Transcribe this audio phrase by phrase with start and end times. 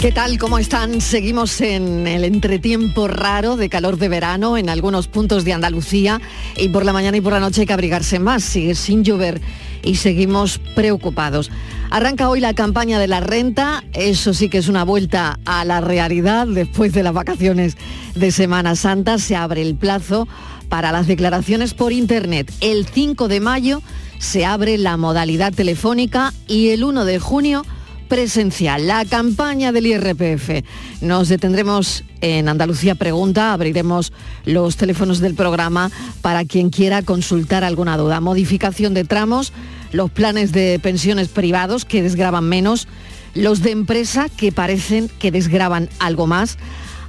[0.00, 0.38] ¿Qué tal?
[0.38, 1.02] ¿Cómo están?
[1.02, 6.22] Seguimos en el entretiempo raro de calor de verano en algunos puntos de Andalucía
[6.56, 9.42] y por la mañana y por la noche hay que abrigarse más, sigue sin llover
[9.82, 11.50] y seguimos preocupados.
[11.90, 15.82] Arranca hoy la campaña de la renta, eso sí que es una vuelta a la
[15.82, 17.76] realidad después de las vacaciones
[18.14, 20.26] de Semana Santa, se abre el plazo
[20.70, 22.50] para las declaraciones por Internet.
[22.62, 23.82] El 5 de mayo
[24.18, 27.66] se abre la modalidad telefónica y el 1 de junio
[28.10, 30.64] presencial, la campaña del IRPF.
[31.00, 34.12] Nos detendremos en Andalucía Pregunta, abriremos
[34.44, 38.20] los teléfonos del programa para quien quiera consultar alguna duda.
[38.20, 39.52] Modificación de tramos,
[39.92, 42.88] los planes de pensiones privados que desgraban menos,
[43.34, 46.58] los de empresa que parecen que desgraban algo más.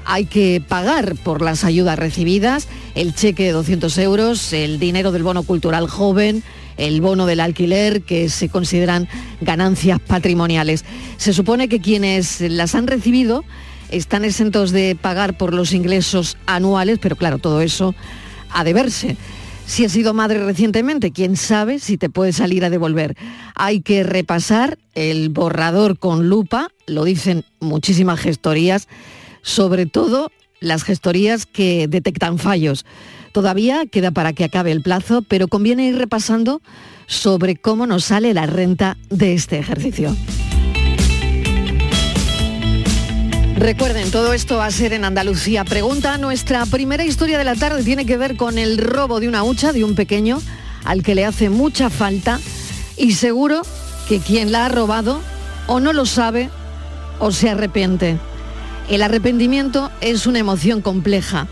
[0.05, 5.23] Hay que pagar por las ayudas recibidas, el cheque de 200 euros, el dinero del
[5.23, 6.43] bono cultural joven,
[6.81, 9.07] el bono del alquiler, que se consideran
[9.39, 10.83] ganancias patrimoniales.
[11.17, 13.43] Se supone que quienes las han recibido
[13.89, 17.93] están exentos de pagar por los ingresos anuales, pero claro, todo eso
[18.49, 19.17] ha de verse.
[19.67, 23.15] Si has sido madre recientemente, quién sabe si te puede salir a devolver.
[23.55, 28.87] Hay que repasar el borrador con lupa, lo dicen muchísimas gestorías,
[29.43, 32.85] sobre todo las gestorías que detectan fallos.
[33.31, 36.61] Todavía queda para que acabe el plazo, pero conviene ir repasando
[37.07, 40.15] sobre cómo nos sale la renta de este ejercicio.
[43.55, 45.63] Recuerden, todo esto va a ser en Andalucía.
[45.63, 49.43] Pregunta, nuestra primera historia de la tarde tiene que ver con el robo de una
[49.43, 50.41] hucha de un pequeño
[50.83, 52.39] al que le hace mucha falta
[52.97, 53.61] y seguro
[54.09, 55.21] que quien la ha robado
[55.67, 56.49] o no lo sabe
[57.19, 58.17] o se arrepiente.
[58.89, 61.47] El arrepentimiento es una emoción compleja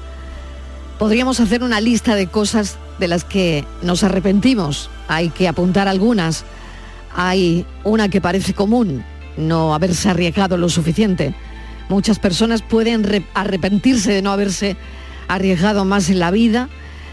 [0.99, 4.89] Podríamos hacer una lista de cosas de las que nos arrepentimos.
[5.07, 6.43] Hay que apuntar algunas.
[7.15, 9.05] Hay una que parece común,
[9.37, 11.33] no haberse arriesgado lo suficiente.
[11.87, 14.75] Muchas personas pueden arrepentirse de no haberse
[15.29, 16.67] arriesgado más en la vida,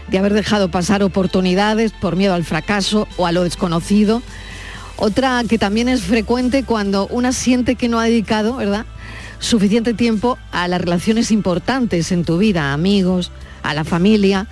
[0.09, 4.21] de haber dejado pasar oportunidades por miedo al fracaso o a lo desconocido.
[4.97, 8.85] Otra que también es frecuente cuando una siente que no ha dedicado, ¿verdad?
[9.39, 13.31] Suficiente tiempo a las relaciones importantes en tu vida, amigos,
[13.63, 14.47] a la familia,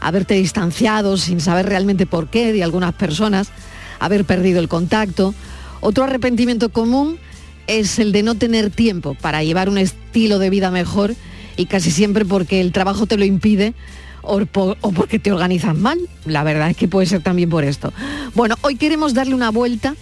[0.00, 3.50] haberte distanciado sin saber realmente por qué de algunas personas,
[3.98, 5.34] haber perdido el contacto.
[5.80, 7.18] Otro arrepentimiento común
[7.66, 11.14] es el de no tener tiempo para llevar un estilo de vida mejor
[11.56, 13.74] y casi siempre porque el trabajo te lo impide
[14.22, 15.98] o, porque te organizas mal.
[16.24, 17.92] La verdad es que puede ser también por esto.
[18.34, 19.94] Bueno, hoy queremos darle una vuelta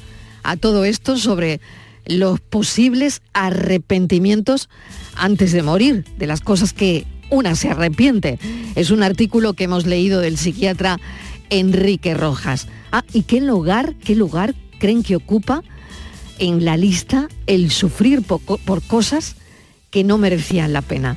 [0.43, 1.61] a todo esto sobre
[2.07, 4.69] los posibles arrepentimientos
[5.15, 8.39] antes de morir, de las cosas que una se arrepiente.
[8.75, 10.99] Es un artículo que hemos leído del psiquiatra
[11.51, 12.69] Enrique Rojas.
[12.93, 15.63] Ah, ¿y qué lugar, qué lugar creen que ocupa
[16.39, 19.37] en la lista el sufrir por, por cosas
[19.91, 21.17] que no merecían la pena?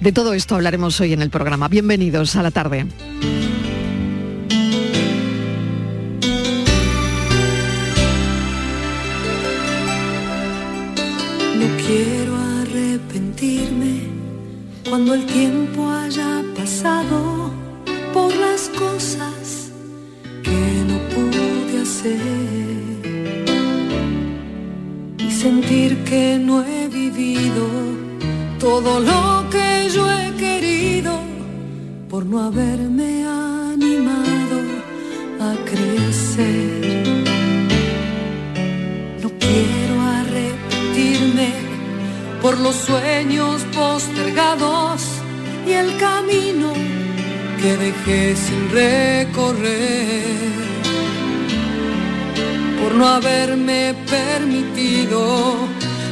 [0.00, 1.68] De todo esto hablaremos hoy en el programa.
[1.68, 2.86] Bienvenidos a la tarde.
[14.96, 17.50] Cuando el tiempo haya pasado
[18.14, 19.70] por las cosas
[20.42, 22.18] que no pude hacer
[25.18, 27.66] y sentir que no he vivido
[28.58, 31.20] todo lo que yo he querido
[32.08, 34.58] por no haberme animado
[35.38, 37.35] a crecer.
[42.46, 45.02] Por los sueños postergados
[45.66, 46.72] y el camino
[47.60, 50.22] que dejé sin recorrer.
[52.80, 55.56] Por no haberme permitido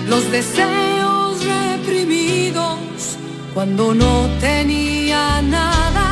[0.08, 2.80] los deseos reprimidos
[3.54, 6.03] cuando no tenía nada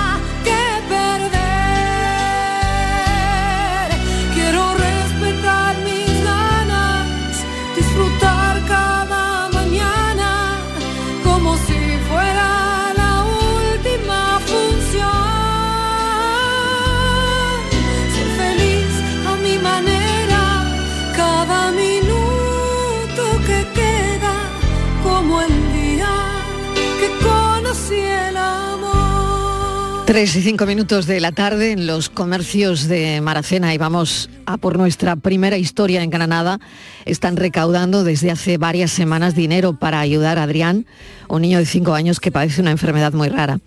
[30.12, 34.59] Tres y cinco minutos de la tarde en los comercios de Maracena y vamos a
[34.59, 36.60] por nuestra primera historia en Granada.
[37.06, 40.84] Están recaudando desde hace varias semanas dinero para ayudar a Adrián,
[41.28, 43.60] un niño de cinco años que padece una enfermedad muy rara.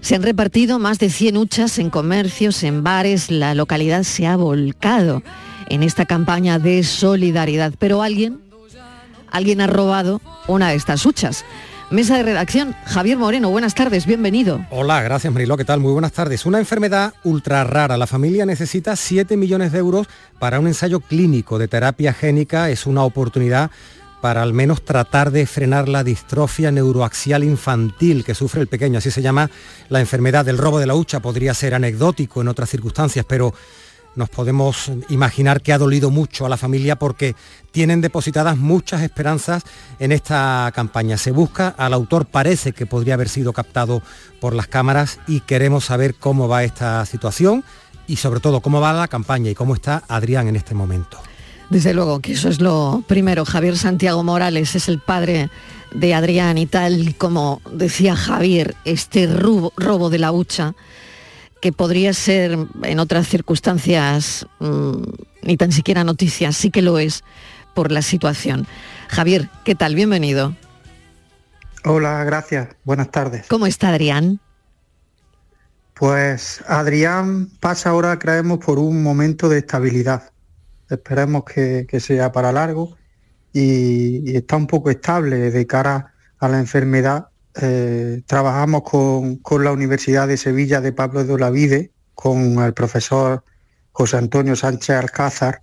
[0.00, 4.34] Se han repartido más de 100 huchas en comercios, en bares, la localidad se ha
[4.38, 5.22] volcado
[5.68, 8.40] en esta campaña de solidaridad, pero alguien,
[9.30, 11.44] alguien ha robado una de estas huchas.
[11.88, 14.66] Mesa de redacción, Javier Moreno, buenas tardes, bienvenido.
[14.70, 15.78] Hola, gracias Marilo, ¿qué tal?
[15.78, 16.44] Muy buenas tardes.
[16.44, 17.96] Una enfermedad ultra rara.
[17.96, 20.08] La familia necesita 7 millones de euros
[20.40, 22.70] para un ensayo clínico de terapia génica.
[22.70, 23.70] Es una oportunidad
[24.20, 28.98] para al menos tratar de frenar la distrofia neuroaxial infantil que sufre el pequeño.
[28.98, 29.48] Así se llama
[29.88, 31.20] la enfermedad del robo de la hucha.
[31.20, 33.54] Podría ser anecdótico en otras circunstancias, pero
[34.16, 37.36] nos podemos imaginar que ha dolido mucho a la familia porque
[37.70, 39.62] tienen depositadas muchas esperanzas
[39.98, 41.18] en esta campaña.
[41.18, 44.02] Se busca al autor, parece que podría haber sido captado
[44.40, 47.62] por las cámaras y queremos saber cómo va esta situación
[48.06, 51.18] y sobre todo cómo va la campaña y cómo está Adrián en este momento.
[51.70, 53.44] Desde luego que eso es lo primero.
[53.44, 55.50] Javier Santiago Morales es el padre
[55.92, 60.74] de Adrián y tal como decía Javier, este robo, de la hucha
[61.66, 65.02] que podría ser en otras circunstancias mm,
[65.42, 67.24] ni tan siquiera noticias, sí que lo es
[67.74, 68.68] por la situación.
[69.08, 69.96] Javier, ¿qué tal?
[69.96, 70.54] Bienvenido.
[71.82, 72.68] Hola, gracias.
[72.84, 73.46] Buenas tardes.
[73.48, 74.38] ¿Cómo está Adrián?
[75.94, 80.30] Pues Adrián pasa ahora, creemos, por un momento de estabilidad.
[80.88, 82.96] Esperemos que, sea para largo
[83.52, 87.26] y, está un poco estable de cara a la enfermedad
[87.60, 93.44] eh, trabajamos con, la Universidad de Sevilla de Pablo de Olavide, con el profesor
[93.92, 95.62] José Antonio Sánchez Alcázar,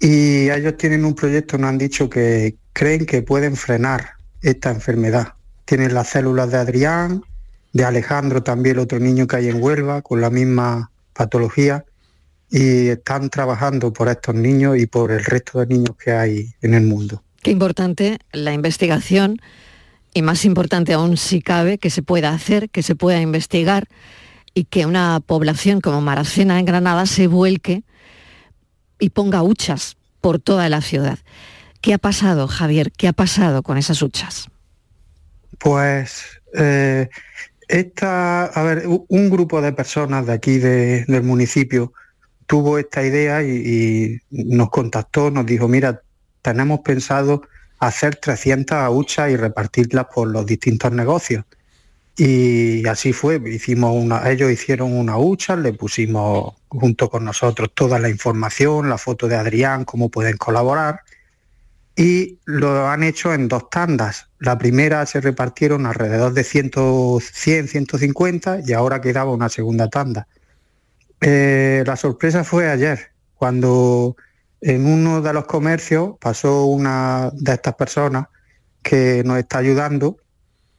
[0.00, 5.34] y ellos tienen un proyecto, nos han dicho que creen que pueden frenar esta enfermedad.
[5.64, 7.22] Tienen las células de Adrián,
[7.72, 11.84] de Alejandro también, otro niño que hay en Huelva, con la misma patología,
[12.50, 16.74] y están trabajando por estos niños y por el resto de niños que hay en
[16.74, 17.22] el mundo.
[17.42, 19.40] Qué importante la investigación
[20.14, 23.88] y más importante aún si cabe que se pueda hacer, que se pueda investigar
[24.54, 27.84] y que una población como Maracena en Granada se vuelque
[28.98, 31.18] y ponga huchas por toda la ciudad.
[31.80, 32.92] ¿Qué ha pasado, Javier?
[32.92, 34.48] ¿Qué ha pasado con esas huchas?
[35.58, 36.24] Pues
[36.54, 37.08] eh,
[37.68, 41.92] esta, a ver, un grupo de personas de aquí del municipio
[42.46, 46.02] tuvo esta idea y, y, nos contactó, nos dijo, mira,
[46.42, 47.42] tenemos pensado
[47.82, 51.44] hacer 300 huchas y repartirlas por los distintos negocios.
[52.16, 57.98] Y así fue, hicimos una, ellos hicieron una hucha, le pusimos junto con nosotros toda
[57.98, 61.00] la información, la foto de Adrián, cómo pueden colaborar,
[61.96, 64.28] y lo han hecho en dos tandas.
[64.38, 66.70] La primera se repartieron alrededor de 100,
[67.20, 70.28] 100 150 y ahora quedaba una segunda tanda.
[71.20, 74.16] Eh, la sorpresa fue ayer, cuando
[74.62, 78.26] en uno de los comercios pasó una de estas personas
[78.82, 80.18] que nos está ayudando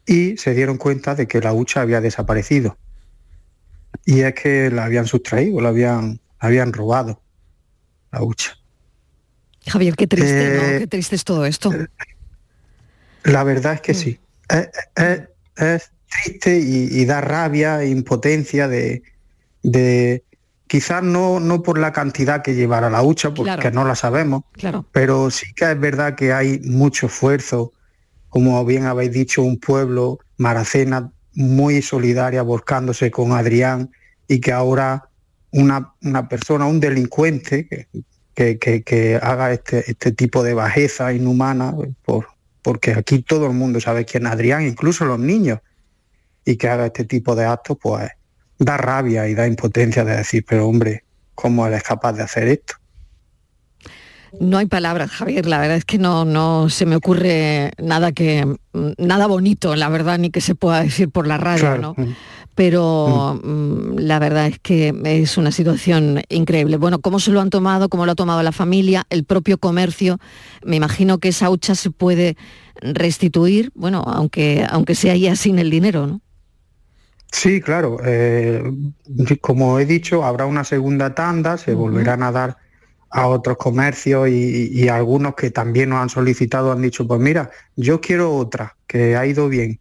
[0.05, 2.77] y se dieron cuenta de que la hucha había desaparecido.
[4.05, 7.21] Y es que la habían sustraído, la habían, habían robado,
[8.11, 8.57] la hucha.
[9.67, 10.63] Javier, qué triste, ¿no?
[10.63, 11.71] Eh, qué triste es todo esto.
[13.23, 13.95] La verdad es que mm.
[13.95, 14.19] sí.
[15.55, 15.91] Es,
[16.23, 19.03] triste y, da rabia e impotencia de,
[19.63, 20.23] de,
[20.67, 24.85] quizás no, no por la cantidad que llevará la hucha, porque no la sabemos, claro.
[24.91, 27.73] pero sí que es verdad que hay mucho esfuerzo,
[28.29, 33.91] como bien habéis dicho, un pueblo, Maracena, muy solidaria, volcándose con Adrián,
[34.27, 35.09] y que ahora
[35.51, 37.87] una, una persona, un delincuente,
[38.33, 42.27] que, que, haga este, este tipo de bajeza inhumana, por,
[42.63, 45.59] porque aquí todo el mundo sabe quién es Adrián, incluso los niños,
[46.45, 48.09] y que haga este tipo de actos, pues
[48.65, 51.03] da rabia y da impotencia de decir, pero hombre,
[51.35, 52.75] ¿cómo eres capaz de hacer esto?
[54.39, 55.45] No hay palabras, Javier.
[55.45, 58.45] La verdad es que no, no se me ocurre nada que
[58.97, 61.93] nada bonito, la verdad, ni que se pueda decir por la radio, ¿no?
[61.95, 62.15] Mm.
[62.55, 63.47] Pero mm.
[63.47, 66.77] Mm, la verdad es que es una situación increíble.
[66.77, 67.89] Bueno, ¿cómo se lo han tomado?
[67.89, 69.05] ¿Cómo lo ha tomado la familia?
[69.09, 70.19] El propio comercio.
[70.63, 72.35] Me imagino que esa hucha se puede
[72.81, 76.21] restituir, bueno, aunque, aunque sea ya sin el dinero, ¿no?
[77.33, 77.97] Sí, claro.
[78.05, 78.63] Eh,
[79.41, 82.57] como he dicho, habrá una segunda tanda, se volverán a dar
[83.09, 87.99] a otros comercios y, algunos que también nos han solicitado han dicho, pues mira, yo
[87.99, 89.79] quiero otra, que ha ido bien.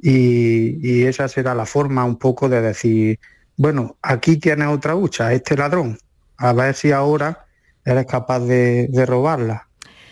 [0.00, 3.18] Y, esa será la forma un poco de decir,
[3.56, 5.98] bueno, aquí tienes otra hucha, este ladrón,
[6.36, 7.46] a ver si ahora
[7.84, 9.66] eres capaz de, de robarla.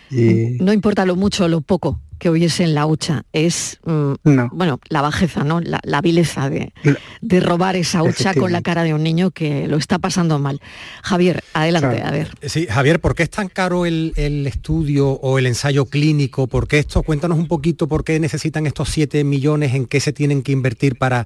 [0.09, 0.57] Y...
[0.59, 4.13] No importa lo mucho o lo poco, que hubiese en la hucha, es mm,
[4.51, 5.59] bueno, la bajeza, ¿no?
[5.59, 6.71] La, vileza de,
[7.19, 10.61] de, robar esa hucha con la cara de un niño que lo está pasando mal.
[11.01, 12.29] Javier, adelante, a ver.
[12.43, 14.13] Sí, Javier, ¿por qué es tan caro el,
[14.45, 16.45] estudio o el ensayo clínico?
[16.45, 17.01] ¿Por qué esto?
[17.01, 20.99] Cuéntanos un poquito por qué necesitan estos 7 millones, en qué se tienen que invertir
[20.99, 21.25] para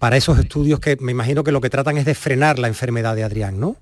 [0.00, 3.14] para esos estudios que me imagino que lo que tratan es de frenar la enfermedad
[3.14, 3.76] de Adrián, ¿no?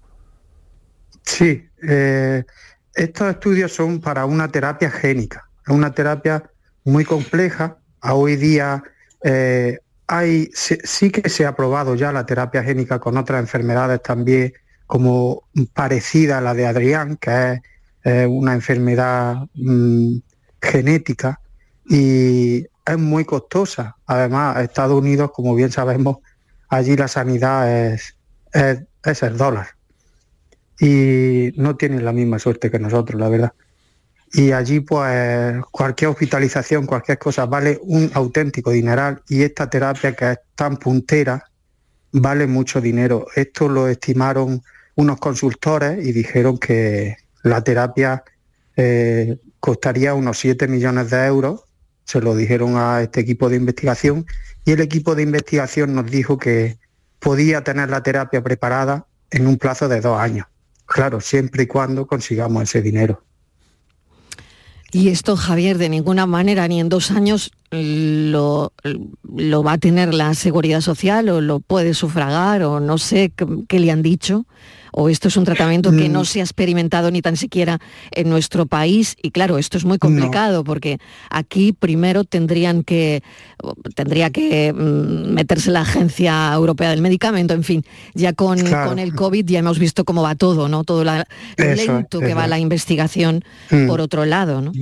[1.22, 2.44] Sí, eh,
[2.92, 6.49] estos estudios son para una terapia génica, es una terapia
[6.84, 7.78] muy compleja.
[8.00, 8.82] A hoy día
[9.22, 14.52] eh, hay, sí, que se ha probado ya la terapia génica con otras enfermedades también,
[14.86, 17.60] como parecida a la de Adrián, que
[18.02, 20.16] es una enfermedad mm,
[20.60, 21.40] genética
[21.88, 23.96] y es muy costosa.
[24.06, 26.18] Además, Estados Unidos, como bien sabemos,
[26.68, 28.16] allí la sanidad es,
[28.52, 29.68] es el dólar
[30.80, 33.52] y no tienen la misma suerte que nosotros, la verdad.
[34.32, 40.32] Y allí pues cualquier hospitalización, cualquier cosa vale un auténtico dineral y esta terapia que
[40.32, 41.50] es tan puntera
[42.12, 43.26] vale mucho dinero.
[43.34, 44.62] Esto lo estimaron
[44.94, 48.22] unos consultores y dijeron que la terapia
[48.76, 51.64] eh, costaría unos 7 millones de euros.
[52.04, 54.26] Se lo dijeron a este equipo de investigación
[54.64, 56.78] y el equipo de investigación nos dijo que
[57.18, 60.46] podía tener la terapia preparada en un plazo de dos años.
[60.86, 63.22] Claro, siempre y cuando consigamos ese dinero.
[64.92, 68.72] Y esto, Javier, de ninguna manera, ni en dos años, lo,
[69.22, 73.32] lo, va a tener la seguridad social o lo puede sufragar o no sé
[73.68, 74.46] qué le han dicho
[74.92, 76.24] o esto es un tratamiento que no mm.
[76.24, 77.78] se ha experimentado ni tan siquiera
[78.10, 80.98] en nuestro país y claro, esto es muy complicado porque
[81.30, 83.22] aquí primero tendrían que
[83.94, 87.84] tendría que mm, meterse la Agencia Europea del Medicamento, en fin,
[88.14, 90.84] ya con, con el COVID ya hemos visto cómo va todo, ¿no?
[90.84, 91.12] Todo lo
[91.56, 93.86] lento que va la investigación mm.
[93.86, 94.72] por otro lado, ¿no?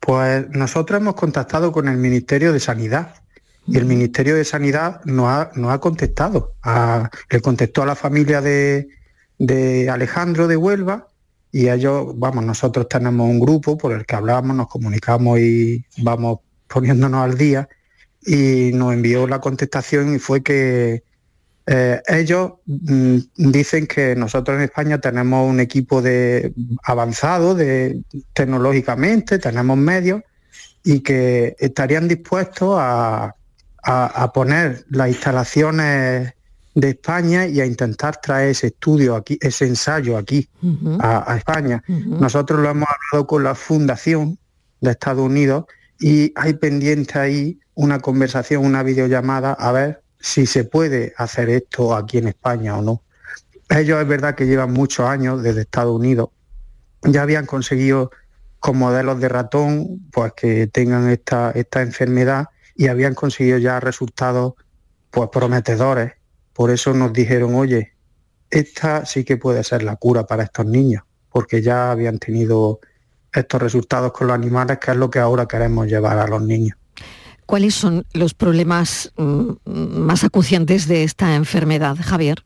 [0.00, 3.14] Pues nosotros hemos contactado con el Ministerio de Sanidad
[3.66, 6.54] y el Ministerio de Sanidad no ha, ha contestado.
[6.62, 8.88] A, le contestó a la familia de,
[9.90, 11.08] Alejandro de Huelva
[11.50, 16.40] y ellos, vamos, nosotros tenemos un grupo por el que hablamos, nos comunicamos y vamos
[16.68, 17.68] poniéndonos al día
[18.24, 21.02] y nos envió la contestación y fue que
[21.66, 26.52] eh, ellos mm, dicen que nosotros en España tenemos un equipo de
[26.82, 28.02] avanzado de,
[28.32, 30.22] tecnológicamente, tenemos medios
[30.82, 33.36] y que estarían dispuestos a,
[33.84, 36.34] a, poner las instalaciones
[36.74, 40.48] de España y a intentar traer ese estudio aquí, ese ensayo aquí
[41.00, 41.82] a, España.
[41.86, 44.38] Nosotros lo hemos hablado con la Fundación
[44.80, 45.66] de Estados Unidos
[46.00, 51.94] y hay pendiente ahí una conversación, una videollamada, a ver si se puede hacer esto
[51.94, 53.02] aquí en España o no.
[53.68, 56.30] Ellos es verdad que llevan muchos años desde Estados Unidos,
[57.02, 58.10] ya habían conseguido
[58.60, 64.54] con modelos de ratón pues que tengan esta, esta enfermedad y habían conseguido ya resultados
[65.10, 66.12] pues prometedores.
[66.52, 67.94] Por eso nos dijeron, oye,
[68.50, 72.78] esta sí que puede ser la cura para estos niños, porque ya habían tenido
[73.32, 76.78] estos resultados con los animales, que es lo que ahora queremos llevar a los niños.
[77.46, 82.44] ¿Cuáles son los problemas mm, más acuciantes de esta enfermedad, Javier?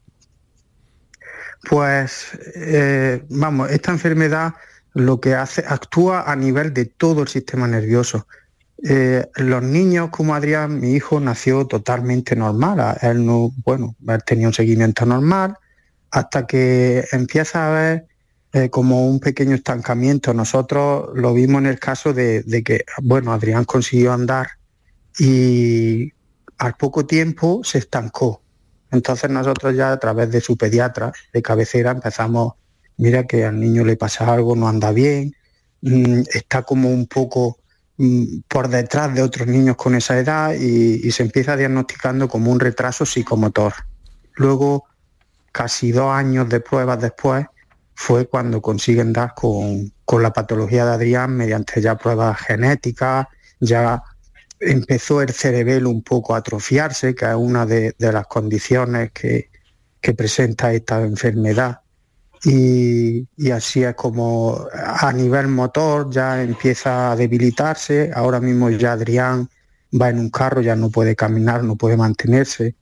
[1.68, 4.54] Pues, eh, vamos, esta enfermedad
[4.94, 8.26] lo que hace, actúa a nivel de todo el sistema nervioso.
[8.82, 12.96] Eh, los niños como Adrián, mi hijo, nació totalmente normal.
[13.02, 15.56] Él no, bueno, él tenía un seguimiento normal
[16.10, 18.06] hasta que empieza a haber
[18.52, 20.32] eh, como un pequeño estancamiento.
[20.32, 24.48] Nosotros lo vimos en el caso de, que, bueno, Adrián consiguió andar
[25.18, 26.12] y
[26.58, 28.42] al poco tiempo se estancó.
[28.90, 32.54] Entonces nosotros ya a través de su pediatra de cabecera empezamos,
[32.96, 35.34] mira que al niño le pasa algo, no anda bien,
[35.82, 37.58] mm, está como un poco
[37.98, 42.60] Mm, por detrás de otros niños con esa edad y, se empieza diagnosticando como un
[42.60, 43.72] retraso psicomotor.
[44.34, 44.84] Luego,
[45.52, 47.46] casi dos años de pruebas después,
[47.94, 53.26] fue cuando consiguen dar con, la patología de Adrián mediante ya pruebas genéticas,
[53.60, 54.02] ya
[54.60, 59.50] empezó el cerebelo un poco a atrofiarse, que es una de, las condiciones que
[60.14, 61.80] presenta esta enfermedad
[62.44, 68.12] y, así es como a nivel motor ya empieza a debilitarse.
[68.14, 69.48] Ahora mismo ya Adrián
[70.00, 72.76] va en un carro, ya no puede caminar, no puede mantenerse.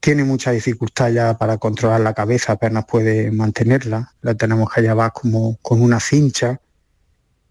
[0.00, 4.12] Tiene mucha dificultad ya para controlar la cabeza, apenas puede mantenerla.
[4.22, 6.60] La tenemos que llevar como con una cincha.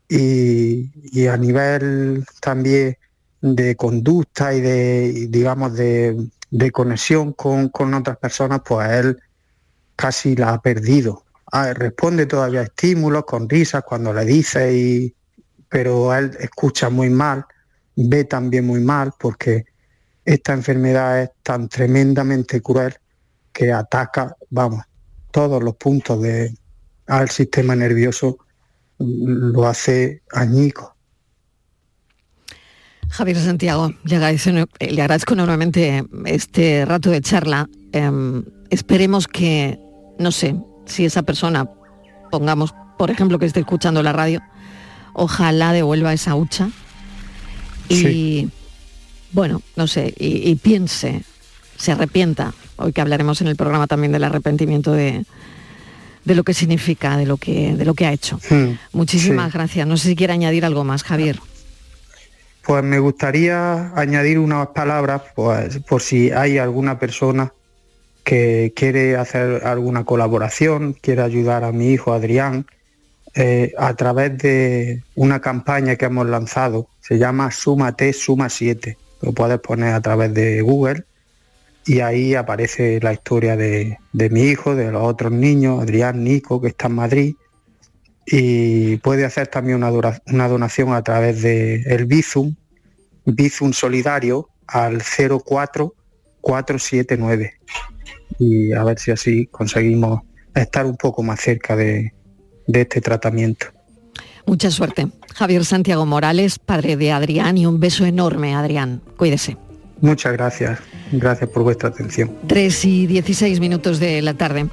[0.10, 2.98] Y, a nivel también
[3.44, 6.30] de conducta y de, digamos, de,
[6.72, 9.18] conexión con, con otras personas, pues él
[9.96, 11.24] casi la ha perdido
[11.56, 15.16] Ah, responde todavía a estímulos con risas cuando le dice, y,
[15.70, 17.46] pero él escucha muy mal,
[17.96, 19.66] ve también muy mal porque
[20.26, 22.96] esta enfermedad es tan tremendamente cruel
[23.52, 24.84] que ataca, vamos,
[25.30, 26.58] todos los puntos de,
[27.06, 28.40] al sistema nervioso,
[28.98, 30.93] lo hace añico.
[33.14, 37.70] Javier Santiago, le agradezco, le agradezco enormemente este rato de charla.
[37.92, 39.78] Em, esperemos que,
[40.18, 40.56] no sé,
[40.88, 41.70] si esa persona,
[42.32, 44.42] pongamos, por ejemplo, que esté escuchando la radio,
[45.14, 46.72] ojalá devuelva esa hucha
[47.88, 48.50] y,
[49.32, 51.22] bueno, no sé, y, piense,
[51.78, 55.24] se arrepienta, hoy que hablaremos en el programa también del arrepentimiento de,
[56.26, 58.40] de lo que significa, de lo que, de lo que ha hecho.
[58.50, 58.72] Hmm.
[58.92, 59.86] Muchísimas gracias.
[59.86, 61.40] No sé si quiere añadir algo más, Javier.
[62.64, 67.54] Pues me gustaría añadir unas palabras pues, por si hay alguna persona
[68.24, 72.66] que quiere hacer alguna colaboración, quiere ayudar a mi hijo Adrián,
[73.36, 78.98] eh, a través de una campaña que hemos lanzado, se llama Súmate, Suma 7.
[79.22, 81.04] Lo puedes poner a través de Google
[81.86, 86.68] y ahí aparece la historia de, mi hijo, de los otros niños, Adrián, Nico, que
[86.70, 87.36] está en Madrid,
[88.26, 89.92] y puede hacer también una,
[90.28, 92.56] una donación a través de el Bizum,
[93.26, 97.54] Bizum Solidario al 04479
[98.40, 100.22] y a ver si así conseguimos
[100.56, 102.14] estar un poco más cerca de,
[102.68, 103.66] de este tratamiento.
[104.46, 105.08] Mucha suerte.
[105.34, 109.02] Javier Santiago Morales, padre de Adrián, y un beso enorme, Adrián.
[109.18, 109.58] Cuídese.
[110.02, 110.80] Muchas gracias.
[111.14, 112.38] Gracias por vuestra atención.
[112.48, 114.68] 3 y 16 minutos de la tarde.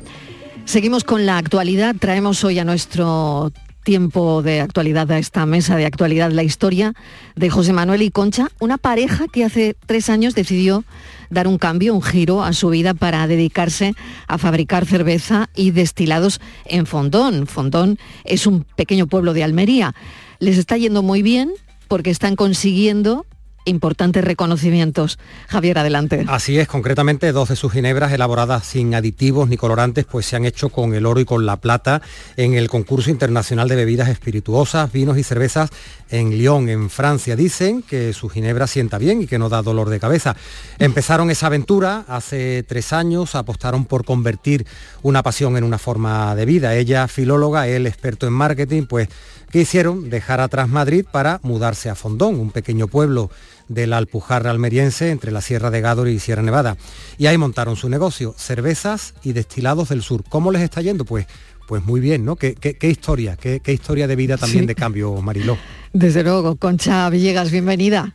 [0.71, 1.97] Seguimos con la actualidad.
[1.99, 3.51] Traemos hoy a nuestro
[3.83, 6.95] tiempo de actualidad, a esta mesa de actualidad, la historia
[7.35, 10.85] de José Manuel y Concha, una pareja que hace tres años decidió
[11.29, 13.95] dar un cambio, un giro a su vida para dedicarse
[14.29, 17.49] a fabricar cerveza y destilados en Fondón.
[17.49, 19.97] Fondón es un pequeño pueblo de Almería.
[20.39, 21.51] Les está yendo muy bien
[21.89, 23.27] porque están consiguiendo
[23.65, 25.19] importantes reconocimientos.
[25.49, 26.25] Javier, adelante.
[26.29, 30.45] Así es, concretamente dos de sus ginebras elaboradas sin aditivos ni colorantes, pues se han
[30.45, 32.03] hecho con el oro y con la plata
[32.37, 35.71] en el concurso internacional de bebidas espirituosas, vinos y cervezas
[36.11, 37.37] en Lyon, en Francia.
[37.37, 40.37] Dicen que su ginebra sienta bien y que no da dolor de cabeza.
[40.79, 44.67] Empezaron esa aventura hace tres años, apostaron por convertir
[45.03, 46.75] una pasión en una forma de vida.
[46.75, 49.09] Ella, filóloga, él experto en marketing, pues
[49.51, 50.11] ¿qué hicieron?
[50.11, 53.31] Dejar atrás Madrid para mudarse a Fondón, un pequeño pueblo
[53.69, 56.77] de la Alpujarra almeriense entre la Sierra de Gádor y Sierra Nevada.
[57.19, 60.25] Y ahí montaron su negocio, cervezas y destilados del sur.
[60.29, 61.05] ¿Cómo les está yendo?
[61.05, 61.27] Pues
[61.71, 62.35] pues muy bien, ¿no?
[62.35, 63.37] ¿Qué, historia?
[63.37, 65.57] Qué, historia de vida también de cambio, Mariló?
[65.93, 68.13] Desde luego, Concha Villegas, bienvenida.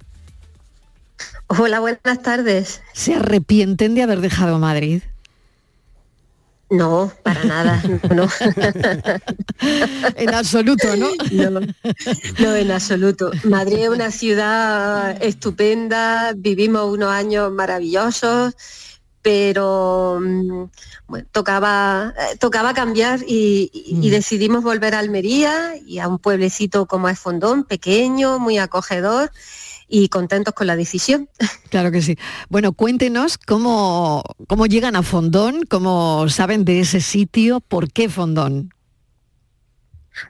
[1.47, 2.81] Hola, buenas tardes.
[2.91, 5.03] ¿Se arrepienten de haber dejado Madrid?
[6.69, 7.83] No, para nada,
[8.15, 8.27] no.
[10.15, 11.09] en absoluto, ¿no?
[11.31, 11.59] ¿no?
[12.39, 12.55] ¿no?
[12.55, 13.29] en absoluto.
[13.43, 18.55] Madrid es una ciudad estupenda, vivimos unos años maravillosos
[19.25, 20.65] pero mm,
[21.31, 24.11] tocaba, eh, tocaba cambiar y, mm.
[24.11, 29.31] decidimos volver a Almería y a un pueblecito como es Fondón, pequeño, muy acogedor
[29.87, 31.29] y contentos con la decisión.
[31.69, 32.17] Claro que sí.
[32.47, 38.69] Bueno, cuéntenos cómo, cómo llegan a Fondón, cómo saben de ese sitio, por qué Fondón.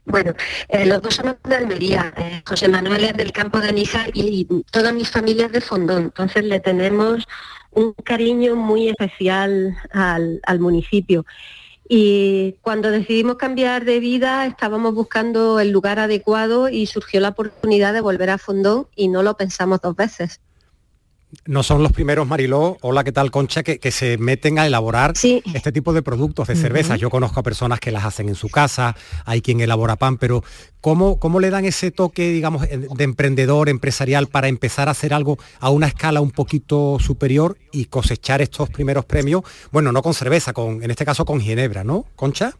[0.06, 0.34] Bueno,
[0.70, 2.12] eh, los dos somos de Almería.
[2.18, 5.62] Eh, José Manuel es del campo de Níjar y, y toda mi familia es de
[5.62, 6.06] Fondón.
[6.06, 7.28] Entonces le tenemos
[7.76, 11.26] un cariño muy especial al, municipio.
[11.88, 17.94] Y cuando decidimos cambiar de vida estábamos buscando el lugar adecuado y surgió la oportunidad
[17.94, 20.42] de volver a Fondón y no lo pensamos dos veces
[21.46, 25.14] no son los primeros, Mariló, hola, ¿qué tal, Concha?, que, se meten a elaborar
[25.54, 26.96] este tipo de productos de cerveza.
[26.96, 30.44] Yo conozco a personas que las hacen en su casa, hay quien elabora pan, pero
[30.82, 35.38] ¿cómo, ¿cómo le dan ese toque, digamos, de emprendedor, empresarial, para empezar a hacer algo
[35.60, 39.44] a una escala un poquito superior y cosechar estos primeros premios?
[39.72, 42.56] Bueno, no con cerveza, con, en este caso con Ginebra, ¿no, Concha?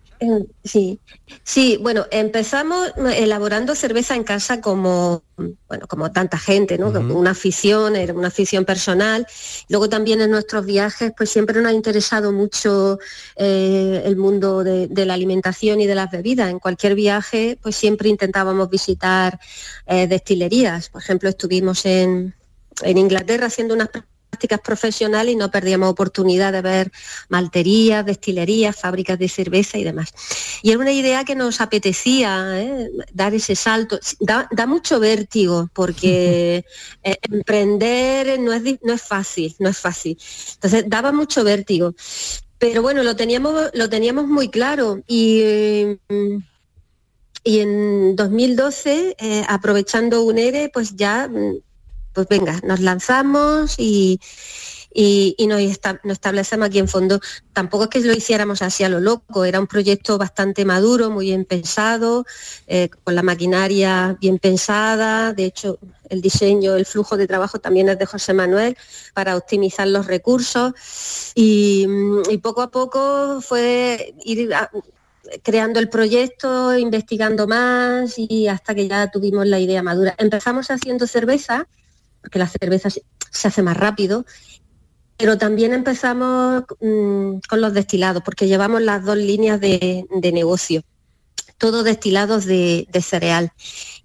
[0.64, 1.00] Sí,
[1.44, 5.24] sí, bueno, empezamos elaborando cerveza en casa como,
[5.68, 6.90] bueno, como tanta gente, ¿no?
[6.90, 9.28] Una afición, era una afición personal.
[9.70, 13.00] Luego también en nuestros viajes, pues siempre nos ha interesado mucho
[13.36, 16.50] eh, el mundo de, la alimentación y de las bebidas.
[16.50, 19.40] En cualquier viaje, pues siempre intentábamos visitar
[19.88, 20.90] eh, destilerías.
[20.90, 22.34] Por ejemplo, estuvimos en,
[22.82, 23.90] en Inglaterra haciendo unas
[24.36, 26.92] prácticas profesionales y no perdíamos oportunidad de ver
[27.30, 30.14] malterías, destilerías, fábricas de cerveza y demás.
[30.62, 32.90] Y era una idea que nos apetecía ¿eh?
[33.14, 33.98] dar ese salto.
[34.20, 36.66] Da, mucho vértigo porque
[37.04, 40.18] eh, emprender no es, no es fácil, no es fácil.
[40.56, 41.96] Entonces daba mucho vértigo.
[42.58, 45.98] Pero bueno, lo teníamos, lo teníamos muy claro y
[47.48, 51.30] y en 2012, eh, aprovechando un ERE, pues ya
[52.16, 54.20] pues venga, nos lanzamos y,
[54.92, 57.20] y, nos, establecemos aquí en fondo.
[57.52, 61.26] Tampoco es que lo hiciéramos así a lo loco, era un proyecto bastante maduro, muy
[61.26, 62.26] bien pensado,
[62.68, 65.78] eh, con la maquinaria bien pensada, de hecho
[66.10, 68.78] el diseño, el flujo de trabajo también es de José Manuel
[69.14, 70.74] para optimizar los recursos
[71.36, 71.86] y,
[72.30, 74.54] y poco a poco fue ir
[75.44, 80.16] creando el proyecto, investigando más y hasta que ya tuvimos la idea madura.
[80.18, 81.68] Empezamos haciendo cerveza,
[82.26, 84.26] porque la cerveza se hace más rápido,
[85.16, 90.82] pero también empezamos mm, con los destilados, porque llevamos las dos líneas de, negocio,
[91.60, 93.52] todos destilados de, cereal.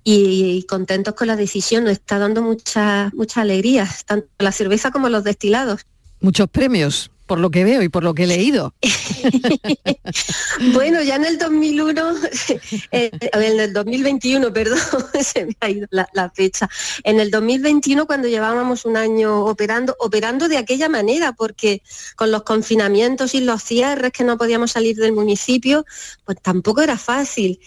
[0.04, 5.08] Y, contentos con la decisión, nos está dando mucha, mucha alegría, tanto la cerveza como
[5.08, 5.86] los destilados.
[6.20, 8.74] Muchos premios por lo que veo y por lo que he leído.
[10.74, 12.14] bueno, ya en el 2001,
[12.90, 14.80] eh, en el 2021, perdón,
[15.22, 16.68] se me ha ido la, fecha.
[17.04, 21.84] En el 2021, cuando llevábamos un año operando, operando de aquella manera, porque
[22.16, 25.86] con los confinamientos y los cierres que no podíamos salir del municipio,
[26.24, 27.60] pues tampoco era fácil.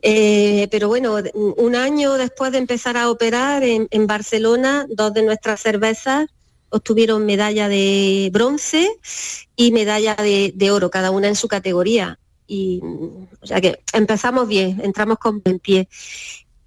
[0.00, 5.60] Eh, pero bueno, un año después de empezar a operar en Barcelona, dos de nuestras
[5.60, 6.30] cervezas
[6.70, 8.90] obtuvieron medalla de bronce
[9.56, 12.18] y medalla de, oro, cada una en su categoría.
[12.46, 12.80] Y,
[13.40, 15.88] o sea que empezamos bien, entramos con buen pie.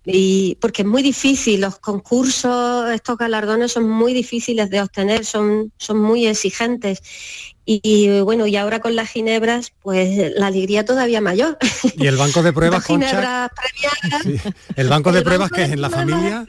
[0.06, 5.72] Y porque es muy difícil, los concursos, estos galardones son muy difíciles de obtener, son,
[5.78, 7.02] son muy exigentes.
[7.66, 11.58] Y, bueno, y ahora con las ginebras, pues la alegría todavía mayor.
[11.98, 13.50] Y el banco de pruebas, Concha,
[14.76, 16.46] El banco de pruebas que es en la familia,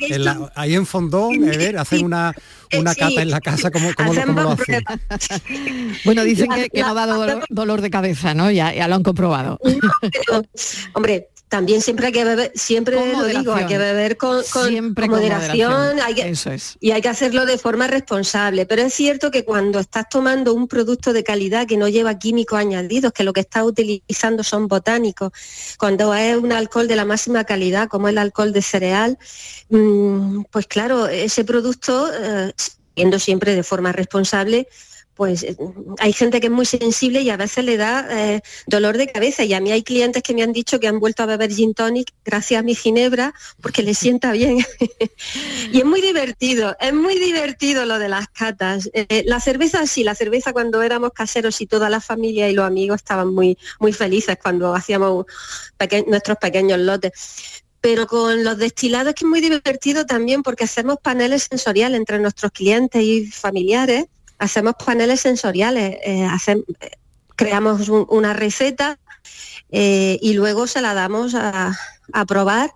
[0.55, 2.35] ahí en Fondón, ver, hacen una,
[2.77, 4.83] una eh, cata en la casa, como, lo, hacen?
[6.05, 7.07] bueno, dicen que, no da
[7.49, 8.51] dolor, de cabeza, ¿no?
[8.51, 9.61] Ya, ya lo han comprobado.
[10.95, 14.43] hombre, también siempre hay que beber, siempre lo digo, hay que beber con,
[15.09, 15.99] moderación,
[16.81, 18.67] y hay que hacerlo de forma responsable.
[18.67, 22.59] Pero es cierto que cuando estás tomando un producto de calidad que no lleva químicos
[22.59, 25.31] añadidos, que lo que estás utilizando son botánicos,
[25.79, 29.19] cuando es un alcohol de la máxima calidad, como el alcohol de cereal,
[29.69, 32.53] mm, pues claro, ese producto, eh,
[32.97, 34.67] siendo siempre de forma responsable,
[35.15, 35.57] pues eh,
[35.99, 39.45] hay gente que es muy sensible y a veces le da eh, dolor de cabeza.
[39.45, 41.75] Y a mí hay clientes que me han dicho que han vuelto a beber gin
[41.75, 44.59] tonic gracias a mi ginebra porque les sienta bien.
[45.73, 48.91] y es muy divertido, es muy divertido lo de las catas.
[48.93, 52.67] Eh, la cerveza sí, la cerveza cuando éramos caseros y toda la familia y los
[52.67, 55.27] amigos estaban muy, muy felices cuando hacíamos
[56.07, 57.13] nuestros pequeños lotes
[57.85, 62.19] pero con los destilados es que es muy divertido también porque hacemos paneles sensoriales entre
[62.19, 64.07] nuestros clientes y familiares
[64.39, 66.29] hacemos paneles sensoriales, eh,
[67.37, 68.99] creamos una receta
[69.71, 71.73] eh, y luego se la damos a,
[72.29, 72.71] probar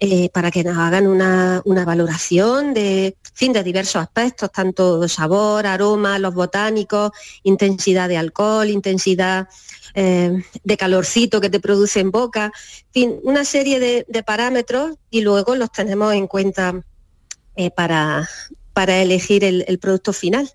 [0.00, 6.18] eh, para que nos hagan una, valoración de, fin, de diversos aspectos, tanto sabor, aroma,
[6.18, 7.12] los botánicos,
[7.44, 9.48] intensidad de alcohol, intensidad
[9.94, 12.50] de calorcito que te produce en boca,
[12.92, 16.82] fin, una serie de, parámetros y luego los tenemos en cuenta
[17.76, 18.28] para,
[18.72, 20.50] para elegir el producto final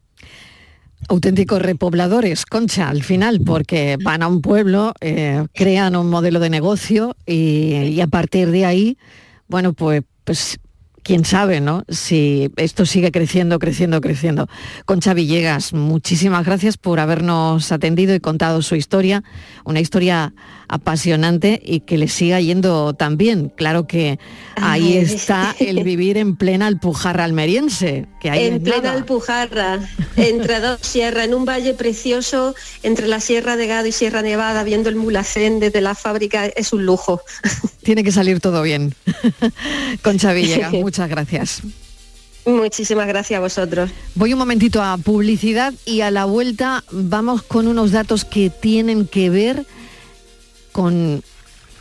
[1.10, 6.50] auténticos repobladores, Concha, al final, porque van a un pueblo, eh, crean un modelo de
[6.50, 8.98] negocio y, y, a partir de ahí,
[9.48, 10.60] bueno, pues, pues
[11.08, 11.86] quién sabe, ¿no?
[11.88, 14.50] Si esto sigue creciendo, creciendo, creciendo.
[14.84, 19.24] Concha Villegas, muchísimas gracias por habernos atendido y contado su historia,
[19.64, 20.34] una historia
[20.68, 23.50] apasionante y que le siga yendo tan bien.
[23.56, 24.20] Claro que
[24.56, 28.08] ahí está el vivir en plena Alpujarra almeriense.
[28.20, 29.80] Que hay en plena Alpujarra,
[30.16, 34.64] entre dos sierras, en un valle precioso, entre la Sierra de Gado y Sierra Nevada,
[34.64, 37.22] viendo el mulacén desde la fábrica, es un lujo.
[37.84, 38.94] Tiene que salir todo bien.
[40.02, 41.62] Concha Villegas, muchas gracias.
[42.46, 43.90] Muchísimas gracias a vosotros.
[44.16, 49.06] Voy un momentito a publicidad y a la vuelta vamos con unos datos que tienen
[49.06, 49.66] que ver
[50.78, 51.24] con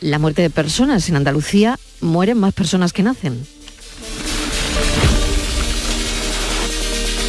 [0.01, 1.07] la muerte de personas.
[1.07, 3.45] En Andalucía mueren más personas que nacen.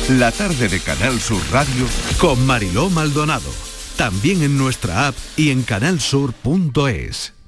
[0.09, 1.85] La tarde de Canal Sur Radio
[2.18, 3.50] con Mariló Maldonado.
[3.98, 7.35] También en nuestra app y en canalsur.es.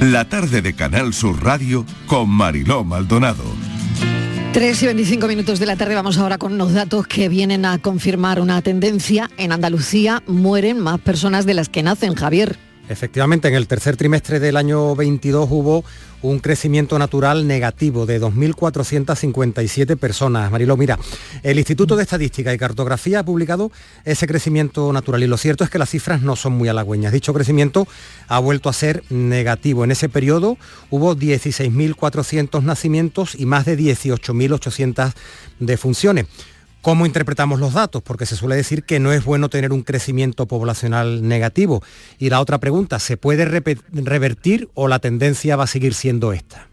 [0.00, 3.44] La tarde de Canal Sur Radio con Mariló Maldonado.
[4.52, 7.78] 3 y 25 minutos de la tarde vamos ahora con unos datos que vienen a
[7.78, 9.30] confirmar una tendencia.
[9.36, 12.58] En Andalucía mueren más personas de las que nacen, Javier.
[12.88, 15.84] Efectivamente, en el tercer trimestre del año 22 hubo
[16.24, 20.50] un crecimiento natural negativo de 2.457 personas.
[20.50, 20.98] Marilo, mira,
[21.42, 23.70] el Instituto de Estadística y Cartografía ha publicado
[24.06, 27.12] ese crecimiento natural y lo cierto es que las cifras no son muy halagüeñas.
[27.12, 27.86] Dicho crecimiento
[28.26, 29.84] ha vuelto a ser negativo.
[29.84, 30.56] En ese periodo
[30.88, 35.12] hubo 16.400 nacimientos y más de 18.800
[35.60, 36.26] defunciones.
[36.84, 38.02] ¿Cómo interpretamos los datos?
[38.02, 41.82] Porque se suele decir que no es bueno tener un crecimiento poblacional negativo.
[42.18, 46.68] Y la otra pregunta, ¿se puede revertir o la tendencia va a seguir siendo esta?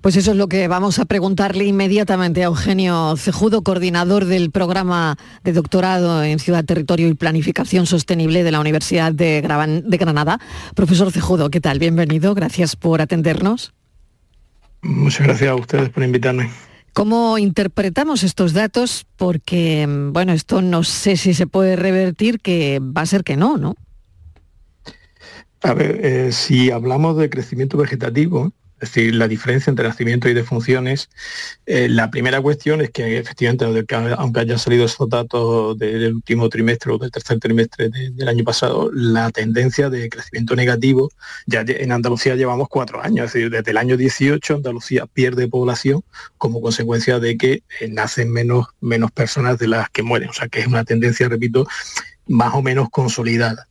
[0.00, 5.18] Pues eso es lo que vamos a preguntarle inmediatamente a Eugenio Cejudo, coordinador del programa
[5.44, 10.40] de doctorado en Ciudad, Territorio y Planificación Sostenible de la Universidad de, Granada.
[10.74, 11.78] Profesor Cejudo, ¿qué tal?
[11.78, 13.74] Bienvenido, gracias por atendernos.
[14.80, 16.48] Muchas gracias a ustedes por invitarme.
[16.92, 19.06] ¿Cómo interpretamos estos datos?
[19.16, 23.56] Porque, bueno, esto no sé si se puede revertir, que va a ser que no,
[23.56, 23.76] ¿no?
[25.62, 28.52] A ver, eh, si hablamos de crecimiento vegetativo,
[28.82, 31.08] es decir, la diferencia entre nacimiento y defunciones.
[31.66, 33.64] Eh, la primera cuestión es que efectivamente,
[34.18, 38.90] aunque hayan salido esos datos del último trimestre o del tercer trimestre del año pasado,
[38.92, 41.10] la tendencia de crecimiento negativo,
[41.46, 46.02] ya en Andalucía llevamos cuatro años, es decir, desde el año 18 Andalucía pierde población
[46.36, 50.30] como consecuencia de que eh, nacen menos, menos personas de las que mueren.
[50.30, 51.68] O sea que es una tendencia, repito,
[52.26, 53.68] más o menos consolidada.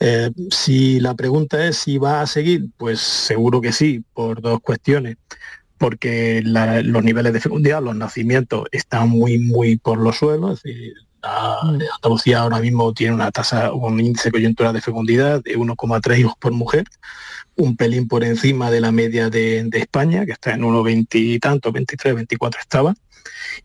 [0.00, 4.60] Eh, si la pregunta es si va a seguir, pues seguro que sí, por dos
[4.60, 5.16] cuestiones.
[5.78, 10.62] Porque los niveles de fecundidad, los nacimientos están muy, muy por los suelos.
[11.22, 11.78] Mm.
[11.96, 16.52] Andalucía ahora mismo tiene una tasa, un índice coyuntural de fecundidad de 1,3 hijos por
[16.52, 16.84] mujer,
[17.56, 21.38] un pelín por encima de la media de, de España, que está en 1,20 y
[21.38, 22.94] tanto, 23, 24 estaba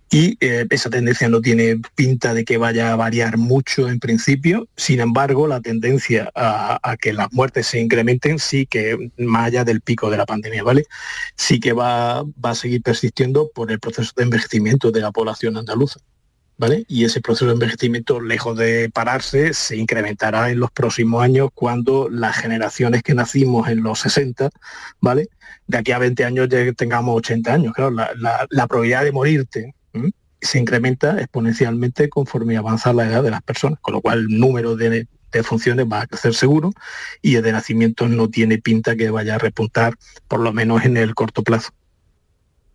[0.09, 4.67] y eh, esa tendencia no tiene pinta de que vaya a variar mucho en principio.
[4.75, 9.81] Sin embargo, la tendencia a, que las muertes se incrementen sí que, más allá del
[9.81, 10.85] pico de la pandemia, ¿vale?
[11.35, 15.57] Sí que va, va a seguir persistiendo por el proceso de envejecimiento de la población
[15.57, 15.99] andaluza.
[16.87, 22.09] Y ese proceso de envejecimiento, lejos de pararse, se incrementará en los próximos años cuando
[22.09, 24.49] las generaciones que nacimos en los 60,
[24.99, 25.29] ¿vale?
[25.67, 27.73] De aquí a 20 años ya tengamos 80 años.
[27.73, 29.73] Claro, la, probabilidad de morirte
[30.41, 34.75] se incrementa exponencialmente conforme avanza la edad de las personas, con lo cual el número
[34.75, 35.07] de,
[35.43, 36.73] funciones va a crecer seguro
[37.21, 39.93] y el de nacimiento no tiene pinta que vaya a repuntar,
[40.27, 41.69] por lo menos en el corto plazo.